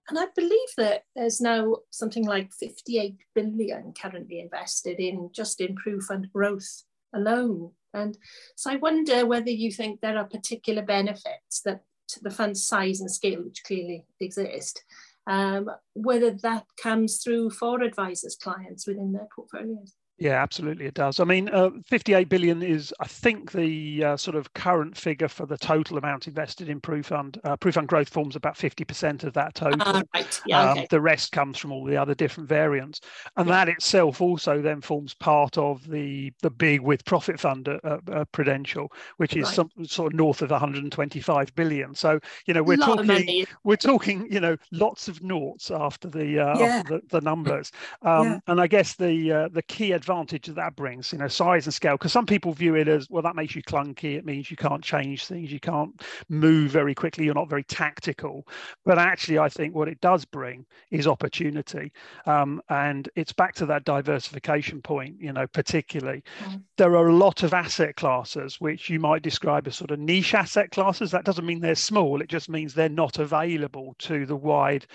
And 0.08 0.16
I 0.16 0.26
believe 0.36 0.68
that 0.76 1.02
there's 1.16 1.40
now 1.40 1.78
something 1.90 2.24
like 2.24 2.52
58 2.52 3.16
billion 3.34 3.92
currently 4.00 4.38
invested 4.38 5.00
in 5.00 5.30
just 5.32 5.60
in 5.60 5.74
PruFund 5.74 6.30
growth 6.30 6.84
alone. 7.12 7.72
And 7.92 8.16
so 8.54 8.70
I 8.70 8.76
wonder 8.76 9.26
whether 9.26 9.50
you 9.50 9.72
think 9.72 10.00
there 10.00 10.18
are 10.18 10.24
particular 10.24 10.82
benefits 10.82 11.62
that 11.62 11.82
the 12.22 12.30
fund's 12.30 12.64
size 12.64 13.00
and 13.00 13.10
scale, 13.10 13.42
which 13.42 13.64
clearly 13.64 14.04
exist, 14.20 14.84
um, 15.26 15.70
whether 15.94 16.30
that 16.30 16.66
comes 16.80 17.22
through 17.22 17.50
for 17.50 17.82
advisors' 17.82 18.36
clients 18.36 18.86
within 18.86 19.12
their 19.12 19.28
portfolios. 19.34 19.94
Yeah, 20.16 20.40
absolutely, 20.40 20.86
it 20.86 20.94
does. 20.94 21.18
I 21.18 21.24
mean, 21.24 21.48
uh, 21.48 21.70
58 21.86 22.28
billion 22.28 22.62
is, 22.62 22.94
I 23.00 23.06
think, 23.06 23.50
the 23.50 24.04
uh, 24.04 24.16
sort 24.16 24.36
of 24.36 24.52
current 24.54 24.96
figure 24.96 25.26
for 25.26 25.44
the 25.44 25.58
total 25.58 25.98
amount 25.98 26.28
invested 26.28 26.68
in 26.68 26.80
PruFund. 26.80 27.38
Uh, 27.42 27.56
PruFund 27.56 27.88
growth 27.88 28.08
forms 28.08 28.36
about 28.36 28.54
50% 28.54 29.24
of 29.24 29.32
that 29.32 29.56
total. 29.56 29.82
Uh, 29.82 30.02
right. 30.14 30.40
Yeah, 30.46 30.70
um, 30.70 30.86
The 30.88 31.00
rest 31.00 31.32
comes 31.32 31.58
from 31.58 31.72
all 31.72 31.84
the 31.84 31.96
other 31.96 32.14
different 32.14 32.48
variants, 32.48 33.00
and 33.36 33.48
yeah. 33.48 33.64
that 33.64 33.68
itself 33.68 34.20
also 34.20 34.62
then 34.62 34.80
forms 34.80 35.14
part 35.14 35.58
of 35.58 35.88
the 35.88 36.32
the 36.42 36.50
big 36.50 36.80
with 36.80 37.04
profit 37.04 37.40
fund 37.40 37.66
at, 37.66 37.84
at 37.84 38.30
Prudential, 38.30 38.92
which 39.16 39.36
is 39.36 39.46
right. 39.46 39.54
some 39.54 39.70
sort 39.84 40.12
of 40.12 40.16
north 40.16 40.42
of 40.42 40.50
125 40.50 41.54
billion. 41.56 41.92
So 41.92 42.20
you 42.46 42.54
know, 42.54 42.62
we're 42.62 42.76
talking 42.76 43.46
we're 43.64 43.76
talking 43.76 44.28
you 44.30 44.38
know 44.38 44.56
lots 44.70 45.08
of 45.08 45.24
noughts 45.24 45.72
after 45.72 46.08
the 46.08 46.38
uh, 46.38 46.58
yeah. 46.58 46.66
after 46.66 46.98
the, 46.98 47.02
the, 47.08 47.20
numbers, 47.20 47.72
um, 48.02 48.40
and 48.46 48.60
I 48.60 48.68
guess 48.68 48.94
the 48.94 49.32
uh, 49.32 49.48
the 49.48 49.62
key 49.62 49.92
advantage 50.04 50.46
that 50.46 50.56
that 50.56 50.76
brings, 50.76 51.12
you 51.12 51.18
know, 51.18 51.28
size 51.28 51.66
and 51.66 51.72
scale. 51.72 51.94
Because 51.94 52.12
some 52.12 52.26
people 52.26 52.52
view 52.52 52.74
it 52.74 52.88
as 52.88 53.08
well, 53.08 53.22
that 53.22 53.36
makes 53.36 53.56
you 53.56 53.62
clunky. 53.62 54.16
It 54.16 54.26
means 54.26 54.50
you 54.50 54.56
can't 54.56 54.84
change 54.84 55.24
things, 55.26 55.50
you 55.50 55.60
can't 55.60 56.02
move 56.28 56.70
very 56.70 56.94
quickly, 56.94 57.24
you're 57.24 57.34
not 57.34 57.48
very 57.48 57.64
tactical. 57.64 58.46
But 58.84 58.98
actually, 58.98 59.38
I 59.38 59.48
think 59.48 59.74
what 59.74 59.88
it 59.88 60.00
does 60.02 60.26
bring 60.26 60.66
is 60.90 61.06
opportunity, 61.06 61.90
um, 62.26 62.60
and 62.68 63.08
it's 63.16 63.32
back 63.32 63.54
to 63.56 63.66
that 63.66 63.84
diversification 63.84 64.82
point. 64.82 65.16
You 65.18 65.32
know, 65.32 65.46
particularly, 65.46 66.22
mm. 66.44 66.62
there 66.76 66.96
are 66.96 67.08
a 67.08 67.14
lot 67.14 67.42
of 67.42 67.54
asset 67.54 67.96
classes 67.96 68.60
which 68.60 68.90
you 68.90 69.00
might 69.00 69.22
describe 69.22 69.66
as 69.66 69.76
sort 69.76 69.90
of 69.90 69.98
niche 69.98 70.34
asset 70.34 70.70
classes. 70.70 71.10
That 71.10 71.24
doesn't 71.24 71.46
mean 71.46 71.60
they're 71.60 71.74
small; 71.74 72.20
it 72.20 72.28
just 72.28 72.50
means 72.50 72.74
they're 72.74 72.88
not 72.90 73.18
available 73.18 73.96
to 74.00 74.26
the 74.26 74.36
wide 74.36 74.86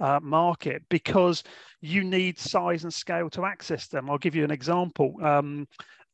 uh, 0.00 0.20
market 0.22 0.82
because 0.88 1.42
you 1.80 2.04
need 2.04 2.38
size 2.38 2.84
and 2.84 2.92
scale 2.92 3.30
to 3.30 3.44
access 3.44 3.86
them. 3.86 4.10
I'll 4.10 4.18
give 4.18 4.34
you 4.34 4.44
an 4.44 4.50
example. 4.50 5.14
Um, 5.22 5.66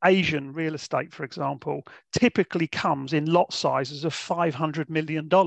Asian 0.05 0.53
real 0.53 0.75
estate, 0.75 1.13
for 1.13 1.25
example, 1.25 1.85
typically 2.13 2.67
comes 2.67 3.13
in 3.13 3.33
lot 3.33 3.53
sizes 3.53 4.05
of 4.05 4.15
$500 4.15 4.89
million. 4.89 5.29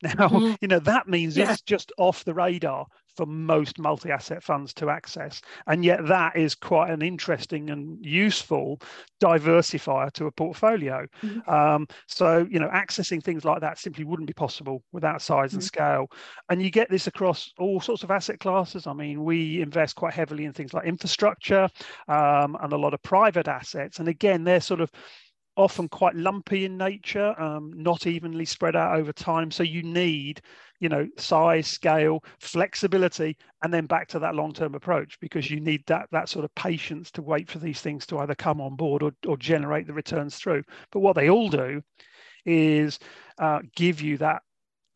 Now, 0.00 0.28
mm-hmm. 0.28 0.54
you 0.60 0.68
know, 0.68 0.78
that 0.78 1.08
means 1.08 1.36
yeah. 1.36 1.50
it's 1.50 1.60
just 1.60 1.90
off 1.98 2.22
the 2.22 2.32
radar 2.32 2.86
for 3.18 3.26
most 3.26 3.80
multi-asset 3.80 4.44
funds 4.44 4.72
to 4.72 4.90
access. 4.90 5.42
And 5.66 5.84
yet 5.84 6.06
that 6.06 6.36
is 6.36 6.54
quite 6.54 6.90
an 6.90 7.02
interesting 7.02 7.68
and 7.70 7.98
useful 8.00 8.80
diversifier 9.20 10.12
to 10.12 10.26
a 10.26 10.30
portfolio. 10.30 11.04
Mm-hmm. 11.22 11.50
um, 11.50 11.88
so 12.06 12.46
you 12.48 12.60
know 12.60 12.68
accessing 12.68 13.20
things 13.20 13.44
like 13.44 13.60
that 13.60 13.76
simply 13.76 14.04
wouldn't 14.04 14.28
be 14.28 14.32
possible 14.32 14.84
without 14.92 15.20
size 15.20 15.50
mm-hmm. 15.50 15.56
and 15.56 15.64
scale. 15.64 16.06
And 16.48 16.62
you 16.62 16.70
get 16.70 16.88
this 16.90 17.08
across 17.08 17.52
all 17.58 17.80
sorts 17.80 18.04
of 18.04 18.12
asset 18.12 18.38
classes. 18.38 18.86
I 18.86 18.92
mean 18.92 19.24
we 19.24 19.60
invest 19.60 19.96
quite 19.96 20.14
heavily 20.14 20.44
in 20.44 20.52
things 20.52 20.72
like 20.72 20.86
infrastructure 20.86 21.68
um, 22.06 22.56
and 22.62 22.72
a 22.72 22.78
lot 22.78 22.94
of 22.94 23.02
private 23.02 23.48
assets. 23.48 23.98
And 23.98 24.06
again 24.06 24.44
they're 24.44 24.60
sort 24.60 24.80
of 24.80 24.92
often 25.58 25.88
quite 25.88 26.14
lumpy 26.14 26.64
in 26.64 26.78
nature, 26.78 27.38
um, 27.40 27.72
not 27.74 28.06
evenly 28.06 28.44
spread 28.44 28.76
out 28.76 28.96
over 28.96 29.12
time. 29.12 29.50
So 29.50 29.64
you 29.64 29.82
need, 29.82 30.40
you 30.78 30.88
know, 30.88 31.08
size, 31.18 31.66
scale, 31.66 32.22
flexibility, 32.38 33.36
and 33.62 33.74
then 33.74 33.86
back 33.86 34.06
to 34.08 34.20
that 34.20 34.36
long-term 34.36 34.76
approach 34.76 35.18
because 35.20 35.50
you 35.50 35.58
need 35.58 35.82
that 35.88 36.06
that 36.12 36.28
sort 36.28 36.44
of 36.44 36.54
patience 36.54 37.10
to 37.10 37.22
wait 37.22 37.50
for 37.50 37.58
these 37.58 37.80
things 37.80 38.06
to 38.06 38.18
either 38.18 38.36
come 38.36 38.60
on 38.60 38.76
board 38.76 39.02
or, 39.02 39.10
or 39.26 39.36
generate 39.36 39.88
the 39.88 39.92
returns 39.92 40.36
through. 40.36 40.62
But 40.92 41.00
what 41.00 41.16
they 41.16 41.28
all 41.28 41.48
do 41.48 41.82
is 42.46 43.00
uh, 43.38 43.58
give 43.74 44.00
you 44.00 44.16
that 44.18 44.42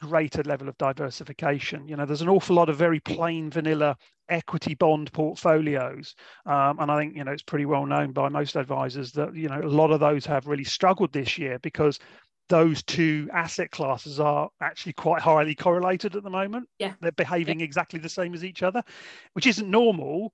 greater 0.00 0.42
level 0.45 0.69
of 0.69 0.78
diversification. 0.78 1.88
You 1.88 1.97
know, 1.97 2.07
there's 2.07 2.23
an 2.23 2.28
awful 2.28 2.57
lot 2.57 2.69
of 2.69 2.76
very 2.76 3.00
plain 3.00 3.50
vanilla 3.50 3.97
equity 4.33 4.75
bond 4.75 5.12
portfolios, 5.12 6.15
um, 6.47 6.79
and 6.81 6.91
I 6.91 6.99
think 6.99 7.15
you 7.17 7.23
know 7.23 7.33
it's 7.33 7.43
pretty 7.43 7.67
well 7.67 7.87
known 7.87 8.12
by 8.12 8.29
most 8.29 8.57
advisors 8.57 9.12
that 9.12 9.37
you 9.37 9.49
know 9.49 9.61
a 9.61 9.69
lot 9.69 9.93
of 9.93 10.01
those 10.01 10.27
have 10.27 10.47
really 10.47 10.65
struggled 10.65 11.12
this 11.12 11.39
year 11.39 11.59
because 11.61 11.99
those 12.49 12.83
two 12.83 13.29
asset 13.33 13.71
classes 13.71 14.19
are 14.19 14.51
actually 14.61 14.95
quite 14.95 15.23
highly 15.23 15.55
correlated 15.55 16.17
at 16.17 16.23
the 16.23 16.31
moment. 16.31 16.69
Yeah, 16.79 16.95
they're 17.01 17.12
behaving 17.12 17.61
yeah. 17.61 17.65
exactly 17.65 18.01
the 18.01 18.09
same 18.09 18.35
as 18.35 18.45
each 18.45 18.62
other, 18.62 18.83
which 19.35 19.47
isn't 19.47 19.71
normal. 19.71 20.33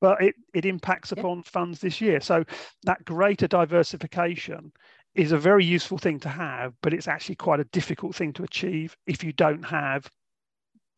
But 0.00 0.22
it, 0.22 0.34
it 0.52 0.66
impacts 0.66 1.12
upon 1.12 1.38
yeah. 1.38 1.42
funds 1.46 1.80
this 1.80 1.98
year. 1.98 2.20
So 2.20 2.44
that 2.82 3.02
greater 3.06 3.46
diversification 3.46 4.70
is 5.14 5.32
a 5.32 5.38
very 5.38 5.64
useful 5.64 5.96
thing 5.96 6.20
to 6.20 6.28
have, 6.28 6.74
but 6.82 6.92
it's 6.92 7.08
actually 7.08 7.36
quite 7.36 7.60
a 7.60 7.64
difficult 7.64 8.14
thing 8.14 8.32
to 8.34 8.42
achieve 8.42 8.96
if 9.06 9.24
you 9.24 9.32
don't 9.32 9.62
have 9.62 10.10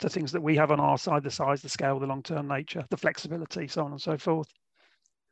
the 0.00 0.08
things 0.08 0.32
that 0.32 0.42
we 0.42 0.56
have 0.56 0.70
on 0.70 0.80
our 0.80 0.98
side 0.98 1.22
the 1.22 1.30
size, 1.30 1.62
the 1.62 1.68
scale, 1.68 1.98
the 1.98 2.06
long 2.06 2.22
term 2.22 2.48
nature, 2.48 2.84
the 2.90 2.96
flexibility, 2.96 3.68
so 3.68 3.84
on 3.84 3.92
and 3.92 4.00
so 4.00 4.16
forth. 4.18 4.48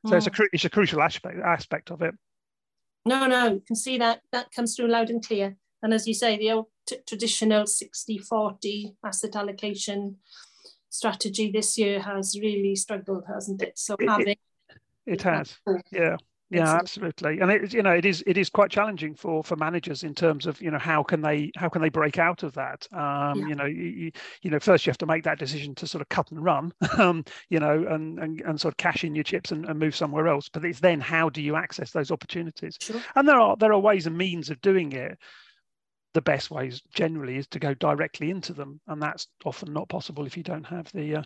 So 0.06 0.12
mm. 0.12 0.16
it's, 0.16 0.26
a, 0.26 0.30
hmm. 0.30 0.42
it's 0.52 0.64
a 0.64 0.70
crucial 0.70 1.02
aspect, 1.02 1.38
aspect 1.38 1.90
of 1.90 2.02
it. 2.02 2.14
No, 3.06 3.26
no, 3.26 3.54
you 3.54 3.62
can 3.66 3.76
see 3.76 3.98
that 3.98 4.20
that 4.32 4.50
comes 4.52 4.74
through 4.74 4.88
loud 4.88 5.10
and 5.10 5.24
clear. 5.24 5.56
And 5.82 5.92
as 5.92 6.08
you 6.08 6.14
say, 6.14 6.38
the 6.38 6.52
old 6.52 6.66
t- 6.86 6.96
traditional 7.06 7.66
60 7.66 8.18
40 8.18 8.96
asset 9.04 9.36
allocation 9.36 10.16
strategy 10.88 11.50
this 11.50 11.76
year 11.76 12.00
has 12.00 12.38
really 12.40 12.76
struggled, 12.76 13.24
hasn't 13.26 13.60
it? 13.62 13.78
So 13.78 13.96
it, 13.98 14.08
having 14.08 14.28
it, 14.28 14.38
it 15.06 15.22
has, 15.22 15.54
yeah 15.92 16.16
yeah 16.54 16.74
absolutely. 16.74 17.40
And 17.40 17.50
it 17.50 17.72
you 17.72 17.82
know 17.82 17.92
it 17.92 18.04
is 18.04 18.22
it 18.26 18.36
is 18.36 18.50
quite 18.50 18.70
challenging 18.70 19.14
for 19.14 19.42
for 19.42 19.56
managers 19.56 20.02
in 20.02 20.14
terms 20.14 20.46
of 20.46 20.60
you 20.60 20.70
know 20.70 20.78
how 20.78 21.02
can 21.02 21.20
they 21.20 21.50
how 21.56 21.68
can 21.68 21.82
they 21.82 21.88
break 21.88 22.18
out 22.18 22.42
of 22.42 22.52
that? 22.54 22.86
Um 22.92 23.40
yeah. 23.40 23.46
you 23.46 23.54
know 23.54 23.64
you, 23.64 24.12
you 24.42 24.50
know 24.50 24.58
first 24.58 24.86
you 24.86 24.90
have 24.90 24.98
to 24.98 25.06
make 25.06 25.24
that 25.24 25.38
decision 25.38 25.74
to 25.76 25.86
sort 25.86 26.02
of 26.02 26.08
cut 26.08 26.30
and 26.30 26.42
run 26.42 26.72
um 26.98 27.24
you 27.48 27.60
know 27.60 27.86
and 27.88 28.18
and, 28.18 28.40
and 28.42 28.60
sort 28.60 28.72
of 28.72 28.76
cash 28.76 29.04
in 29.04 29.14
your 29.14 29.24
chips 29.24 29.52
and, 29.52 29.64
and 29.66 29.78
move 29.78 29.96
somewhere 29.96 30.28
else. 30.28 30.48
But 30.48 30.64
it's 30.64 30.80
then 30.80 31.00
how 31.00 31.28
do 31.28 31.42
you 31.42 31.56
access 31.56 31.90
those 31.90 32.10
opportunities? 32.10 32.76
Sure. 32.80 33.00
and 33.16 33.28
there 33.28 33.40
are 33.40 33.56
there 33.56 33.72
are 33.72 33.80
ways 33.80 34.06
and 34.06 34.16
means 34.16 34.50
of 34.50 34.60
doing 34.60 34.92
it. 34.92 35.18
The 36.14 36.22
best 36.22 36.48
ways 36.48 36.80
generally 36.94 37.38
is 37.38 37.48
to 37.48 37.58
go 37.58 37.74
directly 37.74 38.30
into 38.30 38.52
them 38.52 38.80
and 38.86 39.02
that's 39.02 39.26
often 39.44 39.72
not 39.72 39.88
possible 39.88 40.26
if 40.26 40.36
you 40.36 40.44
don't 40.44 40.64
have 40.64 40.90
the 40.92 41.16
uh, 41.16 41.22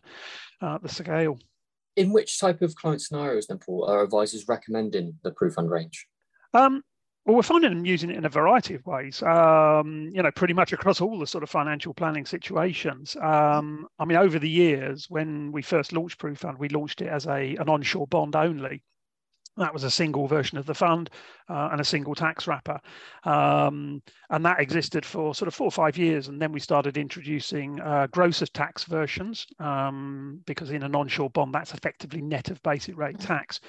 uh, 0.63 0.79
the 0.79 0.89
scale 0.89 1.39
in 1.99 2.13
which 2.13 2.39
type 2.39 2.63
of 2.63 2.75
client 2.77 3.03
scenarios 3.03 3.49
then, 3.49 3.59
Paul, 3.59 3.85
are 3.91 4.03
advisors 4.03 4.47
recommending 4.47 5.19
the 5.25 5.33
PruFund 5.33 5.69
range? 5.69 6.07
Um, 6.55 6.83
well, 7.27 7.37
we're 7.37 7.43
finding 7.43 7.71
them 7.71 7.85
using 7.85 8.09
it 8.09 8.17
in 8.17 8.25
a 8.25 8.31
variety 8.31 8.75
of 8.75 8.87
ways, 8.87 9.23
um, 9.23 10.09
you 10.15 10.23
know, 10.23 10.31
pretty 10.31 10.55
much 10.55 10.73
across 10.73 11.01
all 11.01 11.19
the 11.19 11.27
sort 11.27 11.45
of 11.45 11.51
financial 11.51 11.93
planning 11.93 12.25
situations. 12.25 13.17
Um, 13.21 13.87
I 13.99 14.05
mean, 14.05 14.17
over 14.17 14.39
the 14.39 14.49
years, 14.49 15.07
when 15.11 15.53
we 15.53 15.61
first 15.61 15.93
launched 15.93 16.21
PruFund, 16.21 16.59
we 16.59 16.69
launched 16.69 17.03
it 17.03 17.09
as 17.09 17.27
a 17.27 17.57
an 17.57 17.69
onshore 17.69 18.07
bond 18.07 18.35
only. 18.35 18.83
That 19.59 19.73
was 19.73 19.85
a 19.85 19.91
single 19.91 20.27
version 20.27 20.57
of 20.57 20.67
the 20.67 20.75
fund 20.75 21.11
uh, 21.49 21.71
and 21.73 21.81
a 21.81 21.85
single 21.85 22.15
tax 22.15 22.47
wrapper. 22.47 22.79
Um, 23.25 24.03
and 24.31 24.45
that 24.45 24.61
existed 24.61 25.05
for 25.05 25.35
sort 25.35 25.49
of 25.49 25.55
four 25.55 25.67
or 25.67 25.73
five 25.73 25.99
years. 25.99 26.29
And 26.29 26.41
then 26.41 26.53
we 26.53 26.61
started 26.61 26.97
introducing 26.97 27.81
uh, 27.81 28.07
gross 28.11 28.41
of 28.41 28.53
tax 28.53 28.85
versions 28.85 29.47
um, 29.59 30.41
because 30.47 30.71
in 30.71 30.83
an 30.83 30.95
onshore 30.95 31.31
bond, 31.31 31.55
that's 31.55 31.75
effectively 31.75 32.21
net 32.21 32.51
of 32.51 32.63
basic 32.63 32.97
rate 32.97 33.19
tax. 33.19 33.61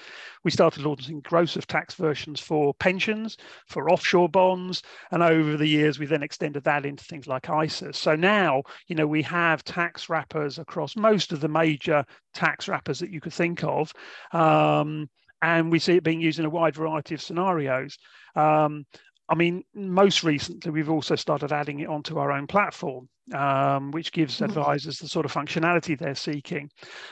We 0.44 0.52
started 0.52 0.84
launching 0.84 1.22
gross 1.22 1.56
of 1.56 1.66
tax 1.66 1.96
versions 1.96 2.40
for 2.40 2.74
pensions, 2.76 3.38
for 3.68 3.90
offshore 3.90 4.30
bonds. 4.30 4.84
And 5.12 5.24
over 5.24 5.58
the 5.58 5.68
years, 5.68 5.98
we 5.98 6.06
then 6.06 6.24
extended 6.24 6.64
that 6.66 6.86
into 6.86 7.04
things 7.04 7.28
like 7.28 7.44
ISAs. 7.44 7.96
So 7.96 8.16
now, 8.16 8.64
you 8.88 8.96
know, 8.96 9.08
we 9.08 9.24
have 9.24 9.64
tax 9.64 10.10
wrappers 10.10 10.60
across 10.60 10.96
most 10.96 11.32
of 11.32 11.42
the 11.42 11.48
major 11.48 12.06
tax 12.34 12.68
wrappers 12.68 13.00
that 13.00 13.10
you 13.10 13.22
could 13.22 13.34
think 13.34 13.64
of. 13.64 13.92
Um, 14.32 15.10
and 15.42 15.72
we 15.72 15.80
see 15.80 15.96
it 15.96 16.04
being 16.04 16.22
used 16.22 16.40
in 16.40 16.46
a 16.46 16.50
wide 16.50 16.76
variety 16.76 17.16
of 17.16 17.22
scenarios. 17.22 17.98
Um, 18.36 18.86
I 19.30 19.36
mean, 19.36 19.64
most 19.76 20.24
recently, 20.24 20.72
we've 20.72 20.90
also 20.90 21.16
started 21.16 21.52
adding 21.52 21.82
it 21.82 21.88
onto 21.88 22.18
our 22.18 22.32
own 22.32 22.48
platform, 22.48 23.08
um, 23.32 23.92
which 23.92 24.12
gives 24.12 24.36
mm-hmm. 24.36 24.46
advisors 24.46 24.98
the 24.98 25.08
sort 25.08 25.26
of 25.26 25.32
functionality 25.32 25.98
they're 25.98 26.16
seeking. 26.16 26.72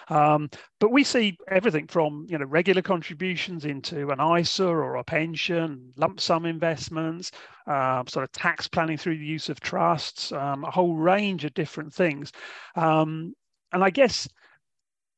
Um, 0.10 0.50
but 0.80 0.92
we 0.92 1.04
see 1.04 1.38
everything 1.48 1.86
from 1.86 2.26
you 2.28 2.40
know 2.40 2.46
regular 2.46 2.82
contributions 2.82 3.66
into 3.66 4.10
an 4.10 4.20
ISA 4.20 4.66
or 4.66 4.96
a 4.96 5.04
pension, 5.04 5.94
lump 5.96 6.20
sum 6.20 6.48
investments, 6.48 7.32
uh, 7.68 8.04
sort 8.08 8.24
of 8.24 8.32
tax 8.32 8.68
planning 8.68 8.98
through 8.98 9.20
the 9.20 9.26
use 9.26 9.48
of 9.48 9.60
trusts, 9.60 10.32
um, 10.32 10.64
a 10.64 10.72
whole 10.72 10.96
range 10.96 11.46
of 11.46 11.54
different 11.54 11.94
things. 11.94 12.32
Um, 12.76 13.36
and 13.74 13.84
I 13.84 13.92
guess 13.92 14.28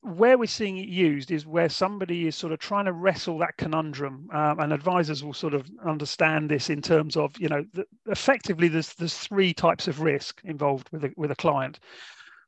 where 0.02 0.38
we're 0.38 0.46
seeing 0.46 0.78
it 0.78 0.88
used 0.88 1.30
is 1.30 1.46
where 1.46 1.68
somebody 1.68 2.26
is 2.26 2.34
sort 2.34 2.52
of 2.52 2.58
trying 2.58 2.86
to 2.86 2.92
wrestle 2.92 3.38
that 3.38 3.56
conundrum 3.58 4.28
um, 4.32 4.58
and 4.60 4.72
advisors 4.72 5.22
will 5.22 5.34
sort 5.34 5.52
of 5.52 5.70
understand 5.84 6.50
this 6.50 6.70
in 6.70 6.80
terms 6.80 7.16
of 7.16 7.38
you 7.38 7.48
know 7.48 7.64
the, 7.74 7.84
effectively 8.06 8.68
there's 8.68 8.94
there's 8.94 9.16
three 9.16 9.52
types 9.52 9.88
of 9.88 10.00
risk 10.00 10.40
involved 10.44 10.88
with 10.90 11.04
a, 11.04 11.12
with 11.16 11.30
a 11.30 11.36
client. 11.36 11.80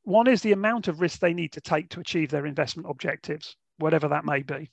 One 0.03 0.27
is 0.27 0.41
the 0.41 0.51
amount 0.51 0.87
of 0.87 0.99
risk 0.99 1.19
they 1.19 1.33
need 1.33 1.53
to 1.53 1.61
take 1.61 1.89
to 1.89 1.99
achieve 1.99 2.29
their 2.29 2.45
investment 2.45 2.89
objectives 2.89 3.55
whatever 3.77 4.07
that 4.07 4.25
may 4.25 4.41
be. 4.41 4.69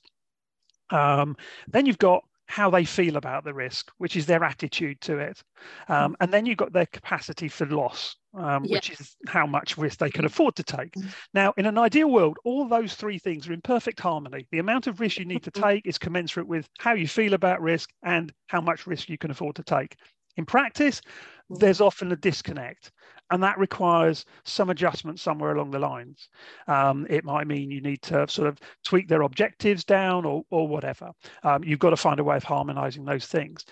Um, 0.89 1.37
then 1.67 1.85
you've 1.85 1.97
got 1.97 2.23
how 2.51 2.69
they 2.69 2.83
feel 2.83 3.15
about 3.15 3.45
the 3.45 3.53
risk, 3.53 3.91
which 3.97 4.17
is 4.17 4.25
their 4.25 4.43
attitude 4.43 4.99
to 4.99 5.17
it. 5.19 5.41
Um, 5.87 6.17
and 6.19 6.33
then 6.33 6.45
you've 6.45 6.57
got 6.57 6.73
their 6.73 6.85
capacity 6.85 7.47
for 7.47 7.65
loss, 7.65 8.17
um, 8.33 8.65
yeah. 8.65 8.75
which 8.75 8.89
is 8.89 9.15
how 9.25 9.47
much 9.47 9.77
risk 9.77 9.99
they 9.99 10.09
can 10.09 10.25
afford 10.25 10.57
to 10.57 10.63
take. 10.63 10.91
Mm-hmm. 10.91 11.07
Now, 11.33 11.53
in 11.55 11.65
an 11.65 11.77
ideal 11.77 12.11
world, 12.11 12.37
all 12.43 12.67
those 12.67 12.93
three 12.93 13.17
things 13.17 13.47
are 13.47 13.53
in 13.53 13.61
perfect 13.61 14.01
harmony. 14.01 14.47
The 14.51 14.59
amount 14.59 14.87
of 14.87 14.99
risk 14.99 15.17
you 15.17 15.23
need 15.23 15.43
to 15.43 15.51
take 15.51 15.87
is 15.87 15.97
commensurate 15.97 16.45
with 16.45 16.67
how 16.79 16.93
you 16.93 17.07
feel 17.07 17.33
about 17.35 17.61
risk 17.61 17.89
and 18.03 18.33
how 18.47 18.59
much 18.59 18.85
risk 18.85 19.07
you 19.07 19.17
can 19.17 19.31
afford 19.31 19.55
to 19.55 19.63
take. 19.63 19.95
In 20.35 20.45
practice, 20.45 21.01
there's 21.49 21.79
often 21.79 22.11
a 22.11 22.17
disconnect 22.17 22.91
and 23.31 23.41
that 23.41 23.57
requires 23.57 24.25
some 24.43 24.69
adjustment 24.69 25.19
somewhere 25.19 25.55
along 25.55 25.71
the 25.71 25.79
lines. 25.79 26.29
Um, 26.67 27.07
it 27.09 27.23
might 27.23 27.47
mean 27.47 27.71
you 27.71 27.81
need 27.81 28.01
to 28.03 28.27
sort 28.27 28.47
of 28.47 28.59
tweak 28.83 29.07
their 29.07 29.21
objectives 29.21 29.83
down 29.83 30.25
or, 30.25 30.43
or 30.51 30.67
whatever. 30.67 31.11
Um, 31.43 31.63
you've 31.63 31.79
got 31.79 31.91
to 31.91 31.97
find 31.97 32.19
a 32.19 32.23
way 32.23 32.35
of 32.35 32.43
harmonizing 32.43 33.05
those 33.05 33.25
things. 33.25 33.65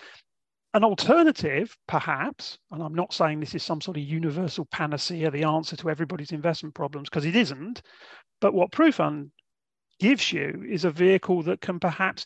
An 0.72 0.84
alternative, 0.84 1.76
perhaps, 1.88 2.58
and 2.70 2.82
I'm 2.82 2.94
not 2.94 3.12
saying 3.12 3.40
this 3.40 3.54
is 3.54 3.62
some 3.62 3.80
sort 3.80 3.96
of 3.96 4.04
universal 4.04 4.66
panacea, 4.66 5.30
the 5.30 5.44
answer 5.44 5.76
to 5.76 5.90
everybody's 5.90 6.32
investment 6.32 6.74
problems, 6.74 7.10
because 7.10 7.26
it 7.26 7.36
isn't, 7.36 7.82
but 8.40 8.54
what 8.54 8.70
PruFund 8.70 9.30
gives 9.98 10.32
you 10.32 10.64
is 10.68 10.84
a 10.84 10.90
vehicle 10.90 11.42
that 11.42 11.60
can 11.60 11.78
perhaps 11.78 12.24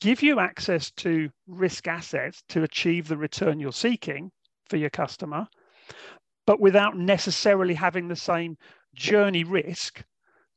give 0.00 0.22
you 0.22 0.40
access 0.40 0.90
to 0.92 1.30
risk 1.46 1.86
assets 1.86 2.42
to 2.48 2.62
achieve 2.62 3.06
the 3.06 3.16
return 3.16 3.60
you're 3.60 3.72
seeking 3.72 4.30
for 4.68 4.76
your 4.76 4.90
customer, 4.90 5.46
but 6.46 6.60
without 6.60 6.96
necessarily 6.96 7.74
having 7.74 8.08
the 8.08 8.16
same 8.16 8.56
journey 8.94 9.44
risk, 9.44 10.02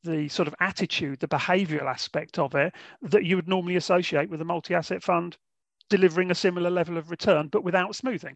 the 0.03 0.27
sort 0.29 0.47
of 0.47 0.55
attitude, 0.59 1.19
the 1.19 1.27
behavioral 1.27 1.89
aspect 1.89 2.39
of 2.39 2.55
it 2.55 2.73
that 3.01 3.25
you 3.25 3.35
would 3.35 3.47
normally 3.47 3.75
associate 3.75 4.29
with 4.29 4.41
a 4.41 4.45
multi 4.45 4.73
asset 4.73 5.03
fund 5.03 5.37
delivering 5.89 6.31
a 6.31 6.35
similar 6.35 6.69
level 6.69 6.97
of 6.97 7.11
return, 7.11 7.47
but 7.47 7.63
without 7.63 7.95
smoothing. 7.95 8.35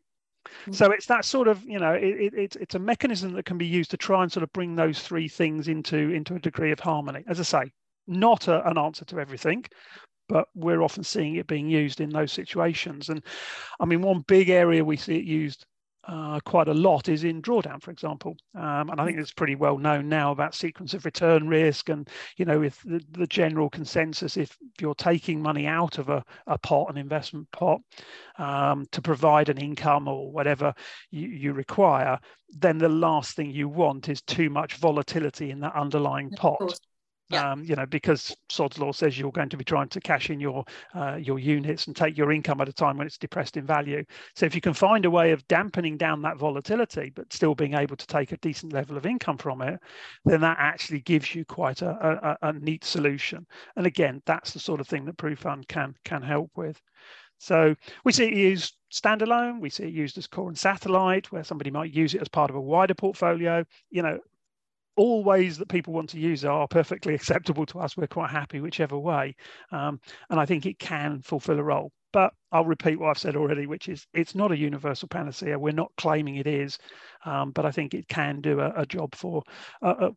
Mm. 0.65 0.75
So 0.75 0.91
it's 0.91 1.05
that 1.07 1.25
sort 1.25 1.47
of, 1.47 1.63
you 1.63 1.79
know, 1.79 1.93
it, 1.93 2.33
it, 2.33 2.55
it's 2.55 2.75
a 2.75 2.79
mechanism 2.79 3.33
that 3.33 3.45
can 3.45 3.57
be 3.57 3.65
used 3.65 3.91
to 3.91 3.97
try 3.97 4.23
and 4.23 4.31
sort 4.31 4.43
of 4.43 4.51
bring 4.53 4.75
those 4.75 5.01
three 5.01 5.27
things 5.27 5.67
into 5.67 5.97
into 5.97 6.35
a 6.35 6.39
degree 6.39 6.71
of 6.71 6.79
harmony. 6.79 7.23
As 7.27 7.39
I 7.39 7.43
say, 7.43 7.71
not 8.07 8.47
a, 8.47 8.67
an 8.67 8.77
answer 8.77 9.05
to 9.05 9.19
everything, 9.19 9.65
but 10.27 10.47
we're 10.55 10.81
often 10.81 11.03
seeing 11.03 11.35
it 11.35 11.47
being 11.47 11.69
used 11.69 12.01
in 12.01 12.09
those 12.09 12.31
situations. 12.31 13.09
And 13.09 13.23
I 13.79 13.85
mean, 13.85 14.01
one 14.01 14.23
big 14.27 14.49
area 14.49 14.83
we 14.83 14.97
see 14.97 15.17
it 15.17 15.25
used 15.25 15.65
uh, 16.07 16.39
quite 16.45 16.67
a 16.67 16.73
lot 16.73 17.09
is 17.09 17.23
in 17.23 17.41
drawdown, 17.41 17.81
for 17.81 17.91
example. 17.91 18.35
Um, 18.55 18.89
and 18.89 18.99
I 18.99 19.05
think 19.05 19.19
it's 19.19 19.33
pretty 19.33 19.55
well 19.55 19.77
known 19.77 20.09
now 20.09 20.31
about 20.31 20.55
sequence 20.55 20.93
of 20.93 21.05
return 21.05 21.47
risk 21.47 21.89
and, 21.89 22.09
you 22.37 22.45
know, 22.45 22.59
with 22.59 22.79
the, 22.83 23.01
the 23.11 23.27
general 23.27 23.69
consensus, 23.69 24.37
if 24.37 24.57
you're 24.79 24.95
taking 24.95 25.41
money 25.41 25.67
out 25.67 25.97
of 25.97 26.09
a, 26.09 26.23
a 26.47 26.57
pot, 26.57 26.89
an 26.89 26.97
investment 26.97 27.49
pot, 27.51 27.81
um, 28.37 28.85
to 28.91 29.01
provide 29.01 29.49
an 29.49 29.57
income 29.57 30.07
or 30.07 30.31
whatever 30.31 30.73
you, 31.11 31.27
you 31.27 31.53
require, 31.53 32.19
then 32.49 32.77
the 32.77 32.89
last 32.89 33.35
thing 33.35 33.51
you 33.51 33.69
want 33.69 34.09
is 34.09 34.21
too 34.21 34.49
much 34.49 34.75
volatility 34.75 35.51
in 35.51 35.59
that 35.59 35.75
underlying 35.75 36.31
pot 36.31 36.79
yeah. 37.31 37.51
um, 37.51 37.63
you 37.63 37.75
know, 37.75 37.85
because 37.85 38.35
Sod's 38.49 38.77
law 38.77 38.91
says 38.91 39.17
you're 39.17 39.31
going 39.31 39.49
to 39.49 39.57
be 39.57 39.63
trying 39.63 39.89
to 39.89 40.01
cash 40.01 40.29
in 40.29 40.39
your 40.39 40.63
uh, 40.93 41.15
your 41.15 41.39
units 41.39 41.87
and 41.87 41.95
take 41.95 42.17
your 42.17 42.31
income 42.31 42.61
at 42.61 42.69
a 42.69 42.73
time 42.73 42.97
when 42.97 43.07
it's 43.07 43.17
depressed 43.17 43.57
in 43.57 43.65
value. 43.65 44.03
So 44.35 44.45
if 44.45 44.55
you 44.55 44.61
can 44.61 44.73
find 44.73 45.05
a 45.05 45.11
way 45.11 45.31
of 45.31 45.47
dampening 45.47 45.97
down 45.97 46.21
that 46.23 46.37
volatility, 46.37 47.11
but 47.15 47.31
still 47.33 47.55
being 47.55 47.73
able 47.73 47.95
to 47.95 48.07
take 48.07 48.31
a 48.31 48.37
decent 48.37 48.73
level 48.73 48.97
of 48.97 49.05
income 49.05 49.37
from 49.37 49.61
it, 49.61 49.79
then 50.25 50.41
that 50.41 50.57
actually 50.59 51.01
gives 51.01 51.33
you 51.33 51.45
quite 51.45 51.81
a, 51.81 52.37
a, 52.41 52.49
a 52.49 52.53
neat 52.53 52.83
solution. 52.83 53.45
And 53.75 53.85
again, 53.85 54.21
that's 54.25 54.51
the 54.53 54.59
sort 54.59 54.79
of 54.79 54.87
thing 54.87 55.05
that 55.05 55.17
PruFund 55.17 55.67
can 55.67 55.95
can 56.05 56.21
help 56.21 56.51
with. 56.55 56.81
So 57.41 57.73
we 58.03 58.11
see 58.11 58.25
it 58.25 58.33
used 58.33 58.75
standalone, 58.91 59.61
we 59.61 59.71
see 59.71 59.85
it 59.85 59.93
used 59.93 60.15
as 60.19 60.27
core 60.27 60.47
and 60.47 60.57
satellite, 60.57 61.31
where 61.31 61.43
somebody 61.43 61.71
might 61.71 61.91
use 61.91 62.13
it 62.13 62.21
as 62.21 62.27
part 62.27 62.51
of 62.51 62.55
a 62.55 62.61
wider 62.61 62.93
portfolio. 62.93 63.65
You 63.89 64.03
know, 64.03 64.19
all 64.95 65.23
ways 65.23 65.57
that 65.57 65.69
people 65.69 65.93
want 65.93 66.09
to 66.09 66.19
use 66.19 66.45
are 66.45 66.67
perfectly 66.67 67.13
acceptable 67.15 67.65
to 67.67 67.79
us. 67.79 67.97
We're 67.97 68.07
quite 68.07 68.29
happy 68.29 68.59
whichever 68.59 68.97
way. 68.97 69.35
Um, 69.71 69.99
and 70.29 70.39
I 70.39 70.45
think 70.45 70.65
it 70.65 70.79
can 70.79 71.21
fulfill 71.21 71.59
a 71.59 71.63
role. 71.63 71.91
But 72.13 72.33
I'll 72.51 72.65
repeat 72.65 72.99
what 72.99 73.09
I've 73.09 73.17
said 73.17 73.37
already, 73.37 73.67
which 73.67 73.87
is 73.87 74.05
it's 74.13 74.35
not 74.35 74.51
a 74.51 74.57
universal 74.57 75.07
panacea. 75.07 75.57
We're 75.57 75.71
not 75.71 75.93
claiming 75.95 76.35
it 76.35 76.47
is, 76.47 76.77
um, 77.25 77.51
but 77.51 77.65
I 77.65 77.71
think 77.71 77.93
it 77.93 78.09
can 78.09 78.41
do 78.41 78.59
a, 78.59 78.73
a 78.75 78.85
job 78.85 79.15
for 79.15 79.43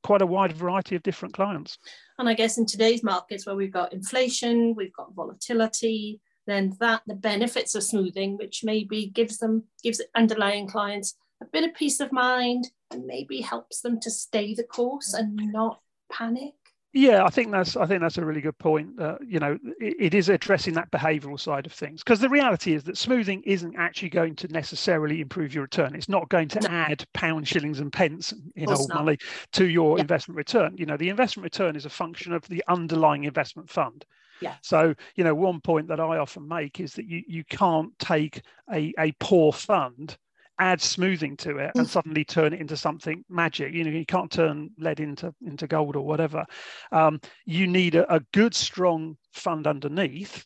quite 0.03 0.21
a 0.21 0.27
wide 0.27 0.53
variety 0.53 0.97
of 0.97 1.05
different 1.05 1.35
clients. 1.35 1.79
And 2.19 2.29
I 2.29 2.35
guess 2.35 2.59
in 2.59 2.67
today's 2.67 3.05
markets 3.05 3.47
where 3.47 3.55
we've 3.55 3.73
got 3.73 3.93
inflation, 3.93 4.75
we've 4.77 4.93
got 4.93 5.15
volatility, 5.15 6.21
then 6.47 6.77
that 6.81 7.03
the 7.07 7.15
benefits 7.15 7.75
of 7.75 7.85
smoothing, 7.85 8.37
which 8.37 8.65
maybe 8.65 9.07
gives 9.07 9.39
them 9.39 9.65
gives 9.83 10.03
underlying 10.15 10.67
clients 10.67 11.15
a 11.45 11.51
bit 11.51 11.69
of 11.69 11.75
peace 11.75 12.01
of 12.01 12.13
mind 12.13 12.71
and 12.91 13.07
maybe 13.07 13.41
helps 13.41 13.81
them 13.81 14.01
to 14.01 14.11
stay 14.11 14.55
the 14.55 14.65
course 14.65 15.15
and 15.15 15.37
not 15.53 15.81
panic 16.11 16.55
yeah 16.93 17.25
i 17.25 17.29
think 17.29 17.51
that's 17.51 17.77
i 17.77 17.85
think 17.85 18.01
that's 18.01 18.19
a 18.19 18.25
really 18.25 18.41
good 18.41 18.57
point 18.59 18.89
uh, 19.01 19.17
you 19.27 19.41
know 19.41 19.59
it, 19.81 19.97
it 19.99 20.15
is 20.15 20.29
addressing 20.29 20.75
that 20.75 20.91
behavioral 20.91 21.39
side 21.39 21.67
of 21.67 21.73
things 21.73 22.03
because 22.03 22.21
the 22.21 22.29
reality 22.29 22.73
is 22.73 22.85
that 22.85 22.97
smoothing 22.97 23.43
isn't 23.45 23.75
actually 23.77 24.09
going 24.09 24.35
to 24.35 24.47
necessarily 24.49 25.21
improve 25.21 25.53
your 25.53 25.63
return 25.63 25.95
it's 25.95 26.09
not 26.09 26.29
going 26.29 26.49
to 26.49 26.61
no. 26.61 26.69
add 26.69 27.05
pound 27.13 27.47
shillings 27.47 27.81
and 27.81 27.93
pence 27.93 28.33
in 28.55 28.71
old 28.71 28.89
not. 28.89 29.05
money 29.05 29.19
to 29.53 29.67
your 29.67 29.97
yeah. 29.97 30.03
investment 30.03 30.37
return 30.37 30.75
you 30.77 30.87
know 30.87 30.97
the 30.97 31.09
investment 31.09 31.45
return 31.45 31.75
is 31.75 31.85
a 31.85 31.91
function 31.91 32.33
of 32.33 32.47
the 32.49 32.63
underlying 32.69 33.25
investment 33.25 33.69
fund 33.69 34.05
yeah. 34.41 34.55
So, 34.63 34.95
you 35.15 35.25
know, 35.25 35.35
one 35.35 35.61
point 35.61 35.89
that 35.89 36.01
I 36.01 36.19
often 36.19 36.49
make 36.49 36.81
is 36.81 36.95
that 36.95 37.07
you, 37.07 37.23
you 37.27 37.45
can't 37.45 37.97
take 37.99 38.43
a, 38.71 38.93
a 38.99 39.13
poor 39.21 39.53
fund 39.53 40.19
add 40.59 40.81
smoothing 40.81 41.37
to 41.39 41.59
it 41.59 41.73
and 41.75 41.87
mm. 41.87 41.91
suddenly 41.91 42.25
turn 42.25 42.53
it 42.53 42.61
into 42.61 42.77
something 42.77 43.25
magic. 43.29 43.73
You 43.73 43.85
know, 43.85 43.91
you 43.91 44.07
can't 44.07 44.31
turn 44.31 44.71
lead 44.79 45.01
into 45.01 45.35
into 45.45 45.67
gold 45.67 45.97
or 45.97 46.07
whatever. 46.07 46.45
Um, 46.93 47.21
you 47.45 47.67
need 47.67 47.95
a, 47.95 48.13
a 48.15 48.21
good, 48.33 48.55
strong 48.55 49.17
fund 49.33 49.67
underneath 49.67 50.45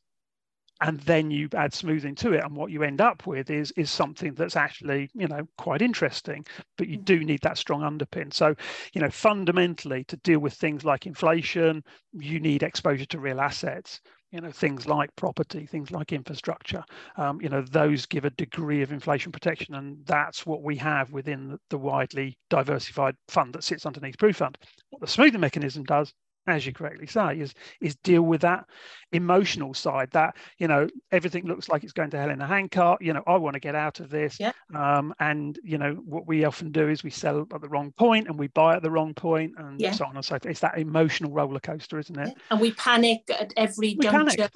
and 0.81 1.01
then 1.01 1.31
you 1.31 1.49
add 1.55 1.75
smoothing 1.75 2.14
to 2.14 2.33
it 2.33 2.44
and 2.44 2.55
what 2.55 2.71
you 2.71 2.83
end 2.83 3.01
up 3.01 3.27
with 3.27 3.51
is 3.51 3.73
is 3.73 3.90
something 3.90 4.35
that's 4.35 4.57
actually 4.57 5.11
you 5.14 5.27
know 5.27 5.47
quite 5.57 5.83
interesting 5.83 6.44
but 6.77 6.88
you 6.88 6.99
mm. 6.99 7.05
do 7.05 7.25
need 7.25 7.40
that 7.42 7.59
strong 7.59 7.83
underpin 7.83 8.33
so 8.33 8.55
you 8.92 9.01
know 9.01 9.11
fundamentally 9.11 10.05
to 10.05 10.16
deal 10.18 10.38
with 10.38 10.55
things 10.55 10.85
like 10.85 11.07
inflation 11.07 11.83
you 12.12 12.38
need 12.40 12.62
exposure 12.62 13.07
to 13.07 13.18
real 13.18 13.40
assets 13.40 14.01
you 14.33 14.41
know 14.41 14.51
things 14.51 14.87
like 14.87 15.14
property 15.17 15.67
things 15.67 15.91
like 15.91 16.12
infrastructure 16.12 16.85
um, 17.17 17.41
you 17.41 17.49
know 17.49 17.62
those 17.62 18.07
give 18.07 18.25
a 18.25 18.31
degree 18.31 18.83
of 18.83 18.93
inflation 18.93 19.33
protection 19.33 19.75
and 19.75 19.99
that's 20.07 20.45
what 20.45 20.62
we 20.62 20.77
have 20.77 21.11
within 21.12 21.59
the 21.71 21.79
widely 21.79 22.37
diversified 22.51 23.14
fund 23.29 23.55
that 23.55 23.64
sits 23.64 23.87
underneath 23.87 24.19
proof 24.19 24.38
PruFund 24.38 24.57
what 24.91 25.01
the 25.01 25.07
smoothing 25.07 25.41
mechanism 25.41 25.85
does 25.85 26.12
as 26.51 26.67
you 26.67 26.73
correctly 26.73 27.07
say, 27.07 27.39
is 27.39 27.55
is 27.81 27.97
deal 27.97 28.23
with 28.23 28.41
that 28.43 28.65
emotional 29.13 29.75
side. 29.75 30.11
That 30.13 30.37
you 30.59 30.69
know 30.69 30.89
everything 31.13 31.47
looks 31.47 31.69
like 31.69 31.85
it's 31.85 31.93
going 31.93 32.11
to 32.11 32.19
hell 32.19 32.31
in 32.31 32.41
a 32.41 32.47
handcart. 32.47 33.03
You 33.03 33.13
know, 33.13 33.23
I 33.27 33.37
want 33.37 33.55
to 33.55 33.61
get 33.61 33.75
out 33.75 34.01
of 34.01 34.11
this. 34.11 34.39
Yeah. 34.39 34.53
Um, 34.75 35.15
and 35.21 35.59
you 35.63 35.79
know 35.79 35.95
what 36.05 36.27
we 36.27 36.45
often 36.45 36.73
do 36.73 36.89
is 36.89 37.03
we 37.03 37.11
sell 37.11 37.47
at 37.53 37.61
the 37.61 37.69
wrong 37.69 37.93
point 37.93 38.29
and 38.29 38.39
we 38.39 38.49
buy 38.49 38.77
at 38.77 38.83
the 38.83 38.91
wrong 38.91 39.15
point 39.15 39.55
and 39.59 39.81
yeah. 39.81 39.93
so 39.93 40.05
on 40.05 40.17
and 40.17 40.25
so 40.25 40.31
forth. 40.31 40.47
It's 40.47 40.61
that 40.61 40.79
emotional 40.79 41.33
roller 41.33 41.61
coaster, 41.61 41.99
isn't 41.99 42.19
it? 42.19 42.29
Yeah. 42.29 42.43
And 42.51 42.61
we 42.61 42.73
panic 42.73 43.23
at 43.29 43.53
every 43.57 43.97
we 43.99 44.05
juncture. 44.05 44.37
Panic 44.37 44.53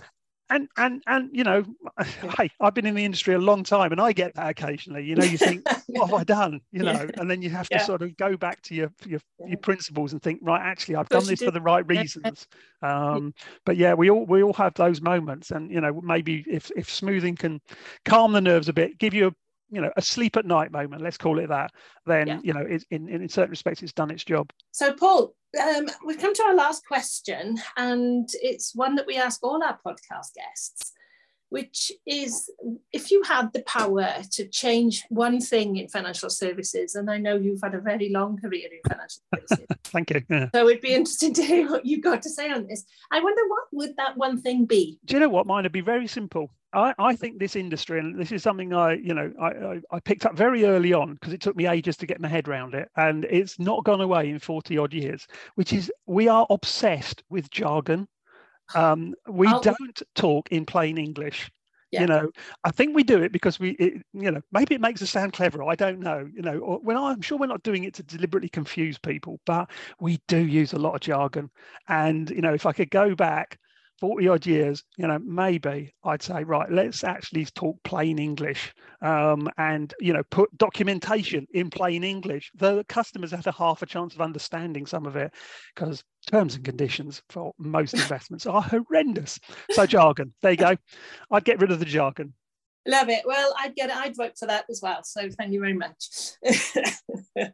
and 0.52 0.68
and 0.76 1.02
and 1.06 1.30
you 1.32 1.42
know 1.42 1.64
hey 2.36 2.50
i've 2.60 2.74
been 2.74 2.86
in 2.86 2.94
the 2.94 3.04
industry 3.04 3.34
a 3.34 3.38
long 3.38 3.64
time 3.64 3.90
and 3.90 4.00
i 4.00 4.12
get 4.12 4.34
that 4.34 4.50
occasionally. 4.50 5.04
You 5.04 5.16
know 5.16 5.24
you 5.24 5.38
think 5.38 5.66
what 5.86 6.10
have 6.10 6.14
i 6.14 6.24
done? 6.24 6.60
You 6.70 6.82
know 6.84 7.08
and 7.14 7.30
then 7.30 7.42
you 7.42 7.50
have 7.50 7.68
to 7.70 7.76
yeah. 7.76 7.84
sort 7.84 8.02
of 8.02 8.16
go 8.16 8.36
back 8.36 8.60
to 8.62 8.74
your 8.74 8.92
your, 9.06 9.20
your 9.46 9.58
principles 9.58 10.12
and 10.12 10.22
think 10.22 10.40
right 10.42 10.60
actually 10.60 10.96
i've 10.96 11.08
done 11.08 11.26
this 11.26 11.42
for 11.42 11.50
the 11.50 11.60
right 11.60 11.86
reasons. 11.88 12.46
Um, 12.82 13.32
but 13.64 13.76
yeah 13.76 13.94
we 13.94 14.10
all 14.10 14.26
we 14.26 14.42
all 14.42 14.52
have 14.54 14.74
those 14.74 15.00
moments 15.00 15.50
and 15.50 15.70
you 15.70 15.80
know 15.80 16.00
maybe 16.02 16.44
if 16.48 16.70
if 16.76 16.90
smoothing 16.90 17.36
can 17.36 17.60
calm 18.04 18.32
the 18.32 18.40
nerves 18.40 18.68
a 18.68 18.72
bit 18.72 18.98
give 18.98 19.14
you 19.14 19.28
a 19.28 19.32
you 19.72 19.80
know 19.80 19.90
a 19.96 20.02
sleep 20.02 20.36
at 20.36 20.46
night 20.46 20.70
moment 20.70 21.02
let's 21.02 21.16
call 21.16 21.38
it 21.38 21.48
that 21.48 21.72
then 22.06 22.26
yeah. 22.26 22.40
you 22.42 22.52
know 22.52 22.60
it, 22.60 22.84
in, 22.90 23.08
in 23.08 23.28
certain 23.28 23.50
respects 23.50 23.82
it's 23.82 23.92
done 23.92 24.10
its 24.10 24.24
job 24.24 24.52
so 24.70 24.92
paul 24.92 25.34
um, 25.60 25.86
we've 26.06 26.18
come 26.18 26.34
to 26.34 26.42
our 26.44 26.54
last 26.54 26.86
question 26.86 27.58
and 27.76 28.28
it's 28.34 28.74
one 28.74 28.94
that 28.94 29.06
we 29.06 29.16
ask 29.16 29.42
all 29.42 29.62
our 29.62 29.78
podcast 29.84 30.34
guests 30.34 30.92
which 31.52 31.92
is 32.06 32.50
if 32.94 33.10
you 33.10 33.22
had 33.24 33.52
the 33.52 33.62
power 33.64 34.08
to 34.32 34.48
change 34.48 35.04
one 35.10 35.38
thing 35.38 35.76
in 35.76 35.86
financial 35.86 36.30
services, 36.30 36.94
and 36.94 37.10
I 37.10 37.18
know 37.18 37.36
you've 37.36 37.60
had 37.62 37.74
a 37.74 37.80
very 37.80 38.08
long 38.08 38.38
career 38.38 38.68
in 38.72 38.80
financial 38.90 39.20
services. 39.34 39.66
Thank 39.84 40.10
you. 40.10 40.22
Yeah. 40.30 40.48
So 40.54 40.66
it'd 40.66 40.80
be 40.80 40.94
interesting 40.94 41.34
to 41.34 41.44
hear 41.44 41.70
what 41.70 41.84
you've 41.84 42.00
got 42.00 42.22
to 42.22 42.30
say 42.30 42.50
on 42.50 42.66
this. 42.66 42.86
I 43.10 43.20
wonder 43.20 43.42
what 43.48 43.64
would 43.72 43.96
that 43.98 44.16
one 44.16 44.40
thing 44.40 44.64
be? 44.64 44.98
Do 45.04 45.14
you 45.14 45.20
know 45.20 45.28
what? 45.28 45.46
Mine 45.46 45.64
would 45.64 45.72
be 45.72 45.82
very 45.82 46.06
simple. 46.06 46.50
I, 46.72 46.94
I 46.98 47.16
think 47.16 47.38
this 47.38 47.56
industry, 47.56 47.98
and 47.98 48.18
this 48.18 48.32
is 48.32 48.42
something 48.42 48.72
I, 48.72 48.94
you 48.94 49.14
know, 49.14 49.32
I, 49.40 49.46
I, 49.46 49.80
I 49.90 50.00
picked 50.00 50.24
up 50.24 50.36
very 50.36 50.64
early 50.64 50.92
on 50.92 51.14
because 51.14 51.32
it 51.32 51.40
took 51.40 51.56
me 51.56 51.66
ages 51.66 51.96
to 51.98 52.06
get 52.06 52.20
my 52.20 52.28
head 52.28 52.48
around 52.48 52.74
it, 52.74 52.88
and 52.96 53.24
it's 53.26 53.58
not 53.58 53.84
gone 53.84 54.00
away 54.00 54.30
in 54.30 54.38
40 54.38 54.78
odd 54.78 54.94
years, 54.94 55.26
which 55.54 55.72
is 55.72 55.92
we 56.06 56.28
are 56.28 56.46
obsessed 56.50 57.22
with 57.28 57.50
jargon 57.50 58.08
um, 58.74 59.14
we 59.28 59.48
oh. 59.48 59.60
don't 59.60 60.02
talk 60.14 60.50
in 60.50 60.64
plain 60.64 60.98
English. 60.98 61.50
Yeah. 61.90 62.02
You 62.02 62.06
know, 62.06 62.30
I 62.64 62.70
think 62.70 62.96
we 62.96 63.04
do 63.04 63.22
it 63.22 63.32
because 63.32 63.60
we, 63.60 63.72
it, 63.72 64.02
you 64.14 64.30
know, 64.30 64.40
maybe 64.50 64.74
it 64.74 64.80
makes 64.80 65.02
us 65.02 65.10
sound 65.10 65.34
clever. 65.34 65.62
I 65.62 65.74
don't 65.74 66.00
know. 66.00 66.26
You 66.34 66.40
know, 66.40 66.58
or 66.58 66.78
when 66.78 66.96
I'm 66.96 67.20
sure 67.20 67.36
we're 67.36 67.46
not 67.46 67.62
doing 67.62 67.84
it 67.84 67.92
to 67.94 68.02
deliberately 68.02 68.48
confuse 68.48 68.98
people, 68.98 69.40
but 69.44 69.70
we 70.00 70.18
do 70.26 70.38
use 70.38 70.72
a 70.72 70.78
lot 70.78 70.94
of 70.94 71.02
jargon. 71.02 71.50
And 71.88 72.30
you 72.30 72.40
know, 72.40 72.54
if 72.54 72.64
I 72.64 72.72
could 72.72 72.90
go 72.90 73.14
back 73.14 73.58
40 74.02 74.26
odd 74.26 74.46
years, 74.46 74.82
you 74.96 75.06
know, 75.06 75.20
maybe 75.20 75.94
I'd 76.02 76.24
say, 76.24 76.42
right, 76.42 76.68
let's 76.68 77.04
actually 77.04 77.44
talk 77.44 77.80
plain 77.84 78.18
English 78.18 78.74
um, 79.00 79.48
and, 79.58 79.94
you 80.00 80.12
know, 80.12 80.24
put 80.24 80.50
documentation 80.58 81.46
in 81.54 81.70
plain 81.70 82.02
English. 82.02 82.50
The 82.56 82.82
customers 82.88 83.30
had 83.30 83.46
a 83.46 83.52
half 83.52 83.80
a 83.80 83.86
chance 83.86 84.12
of 84.12 84.20
understanding 84.20 84.86
some 84.86 85.06
of 85.06 85.14
it 85.14 85.32
because 85.72 86.02
terms 86.26 86.56
and 86.56 86.64
conditions 86.64 87.22
for 87.28 87.52
most 87.58 87.94
investments 88.02 88.44
are 88.44 88.60
horrendous. 88.60 89.38
So 89.70 89.86
jargon, 89.86 90.34
there 90.42 90.50
you 90.50 90.56
go. 90.56 90.76
I'd 91.30 91.44
get 91.44 91.60
rid 91.60 91.70
of 91.70 91.78
the 91.78 91.84
jargon. 91.84 92.34
Love 92.84 93.08
it. 93.08 93.22
Well, 93.24 93.54
I'd 93.56 93.76
get 93.76 93.90
it. 93.90 93.96
I'd 93.96 94.16
vote 94.16 94.36
for 94.36 94.46
that 94.46 94.64
as 94.68 94.80
well. 94.82 95.04
So 95.04 95.28
thank 95.38 95.52
you 95.52 95.60
very 95.60 95.74
much. 95.74 96.32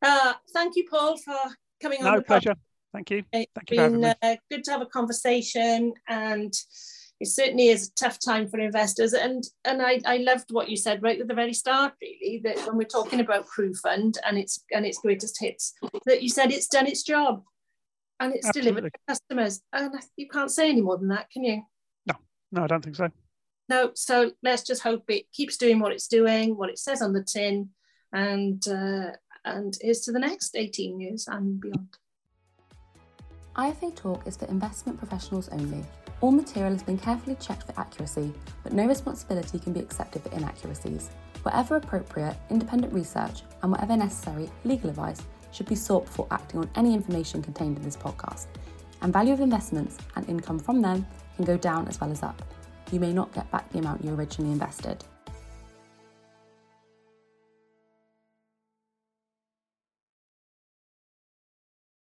uh, 0.00 0.32
thank 0.54 0.76
you, 0.76 0.86
Paul, 0.90 1.18
for 1.18 1.36
coming 1.82 2.02
on. 2.02 2.14
No 2.14 2.22
pleasure. 2.22 2.54
Thank 2.92 3.10
you. 3.10 3.22
It's 3.32 3.50
Thank 3.54 3.70
you 3.70 3.76
been 3.76 4.04
uh, 4.04 4.36
good 4.50 4.64
to 4.64 4.70
have 4.72 4.82
a 4.82 4.86
conversation, 4.86 5.94
and 6.08 6.52
it 7.20 7.28
certainly 7.28 7.68
is 7.68 7.88
a 7.88 7.94
tough 7.94 8.18
time 8.18 8.48
for 8.48 8.58
investors. 8.58 9.12
And 9.12 9.44
and 9.64 9.80
I, 9.80 10.00
I 10.04 10.16
loved 10.18 10.50
what 10.50 10.68
you 10.68 10.76
said 10.76 11.02
right 11.02 11.20
at 11.20 11.28
the 11.28 11.34
very 11.34 11.52
start, 11.52 11.92
really, 12.02 12.40
that 12.44 12.58
when 12.66 12.76
we're 12.76 12.84
talking 12.84 13.20
about 13.20 13.46
PruFund 13.46 14.16
and 14.26 14.38
its 14.38 14.64
and 14.72 14.84
its 14.84 14.98
greatest 14.98 15.38
hits, 15.40 15.74
that 16.06 16.22
you 16.22 16.28
said 16.28 16.50
it's 16.50 16.66
done 16.66 16.86
its 16.86 17.02
job, 17.02 17.44
and 18.18 18.34
it's 18.34 18.50
delivered 18.50 18.84
to 18.84 18.90
customers. 19.06 19.60
And 19.72 19.94
you 20.16 20.28
can't 20.28 20.50
say 20.50 20.70
any 20.70 20.80
more 20.80 20.98
than 20.98 21.08
that, 21.08 21.30
can 21.30 21.44
you? 21.44 21.62
No, 22.06 22.14
no, 22.50 22.64
I 22.64 22.66
don't 22.66 22.82
think 22.82 22.96
so. 22.96 23.08
No, 23.68 23.92
so 23.94 24.32
let's 24.42 24.64
just 24.64 24.82
hope 24.82 25.04
it 25.08 25.30
keeps 25.32 25.56
doing 25.56 25.78
what 25.78 25.92
it's 25.92 26.08
doing, 26.08 26.56
what 26.56 26.70
it 26.70 26.78
says 26.80 27.02
on 27.02 27.12
the 27.12 27.22
tin, 27.22 27.70
and 28.12 28.66
uh, 28.66 29.12
and 29.44 29.76
is 29.80 30.00
to 30.02 30.12
the 30.12 30.18
next 30.18 30.56
18 30.56 30.98
years 30.98 31.28
and 31.28 31.60
beyond. 31.60 31.96
IFA 33.56 33.96
Talk 33.96 34.26
is 34.28 34.36
for 34.36 34.44
investment 34.46 34.96
professionals 34.96 35.48
only. 35.48 35.84
All 36.20 36.30
material 36.30 36.72
has 36.72 36.84
been 36.84 36.98
carefully 36.98 37.36
checked 37.40 37.64
for 37.64 37.78
accuracy, 37.80 38.32
but 38.62 38.72
no 38.72 38.86
responsibility 38.86 39.58
can 39.58 39.72
be 39.72 39.80
accepted 39.80 40.22
for 40.22 40.30
inaccuracies. 40.30 41.10
Wherever 41.42 41.76
appropriate, 41.76 42.36
independent 42.48 42.92
research 42.92 43.42
and 43.62 43.72
whatever 43.72 43.96
necessary, 43.96 44.48
legal 44.64 44.90
advice 44.90 45.22
should 45.50 45.66
be 45.66 45.74
sought 45.74 46.04
before 46.04 46.28
acting 46.30 46.60
on 46.60 46.70
any 46.76 46.94
information 46.94 47.42
contained 47.42 47.76
in 47.76 47.82
this 47.82 47.96
podcast. 47.96 48.46
And 49.02 49.12
value 49.12 49.32
of 49.32 49.40
investments 49.40 49.98
and 50.14 50.28
income 50.28 50.60
from 50.60 50.80
them 50.80 51.04
can 51.34 51.44
go 51.44 51.56
down 51.56 51.88
as 51.88 52.00
well 52.00 52.12
as 52.12 52.22
up. 52.22 52.40
You 52.92 53.00
may 53.00 53.12
not 53.12 53.32
get 53.32 53.50
back 53.50 53.68
the 53.72 53.78
amount 53.78 54.04
you 54.04 54.14
originally 54.14 54.52
invested. 54.52 55.02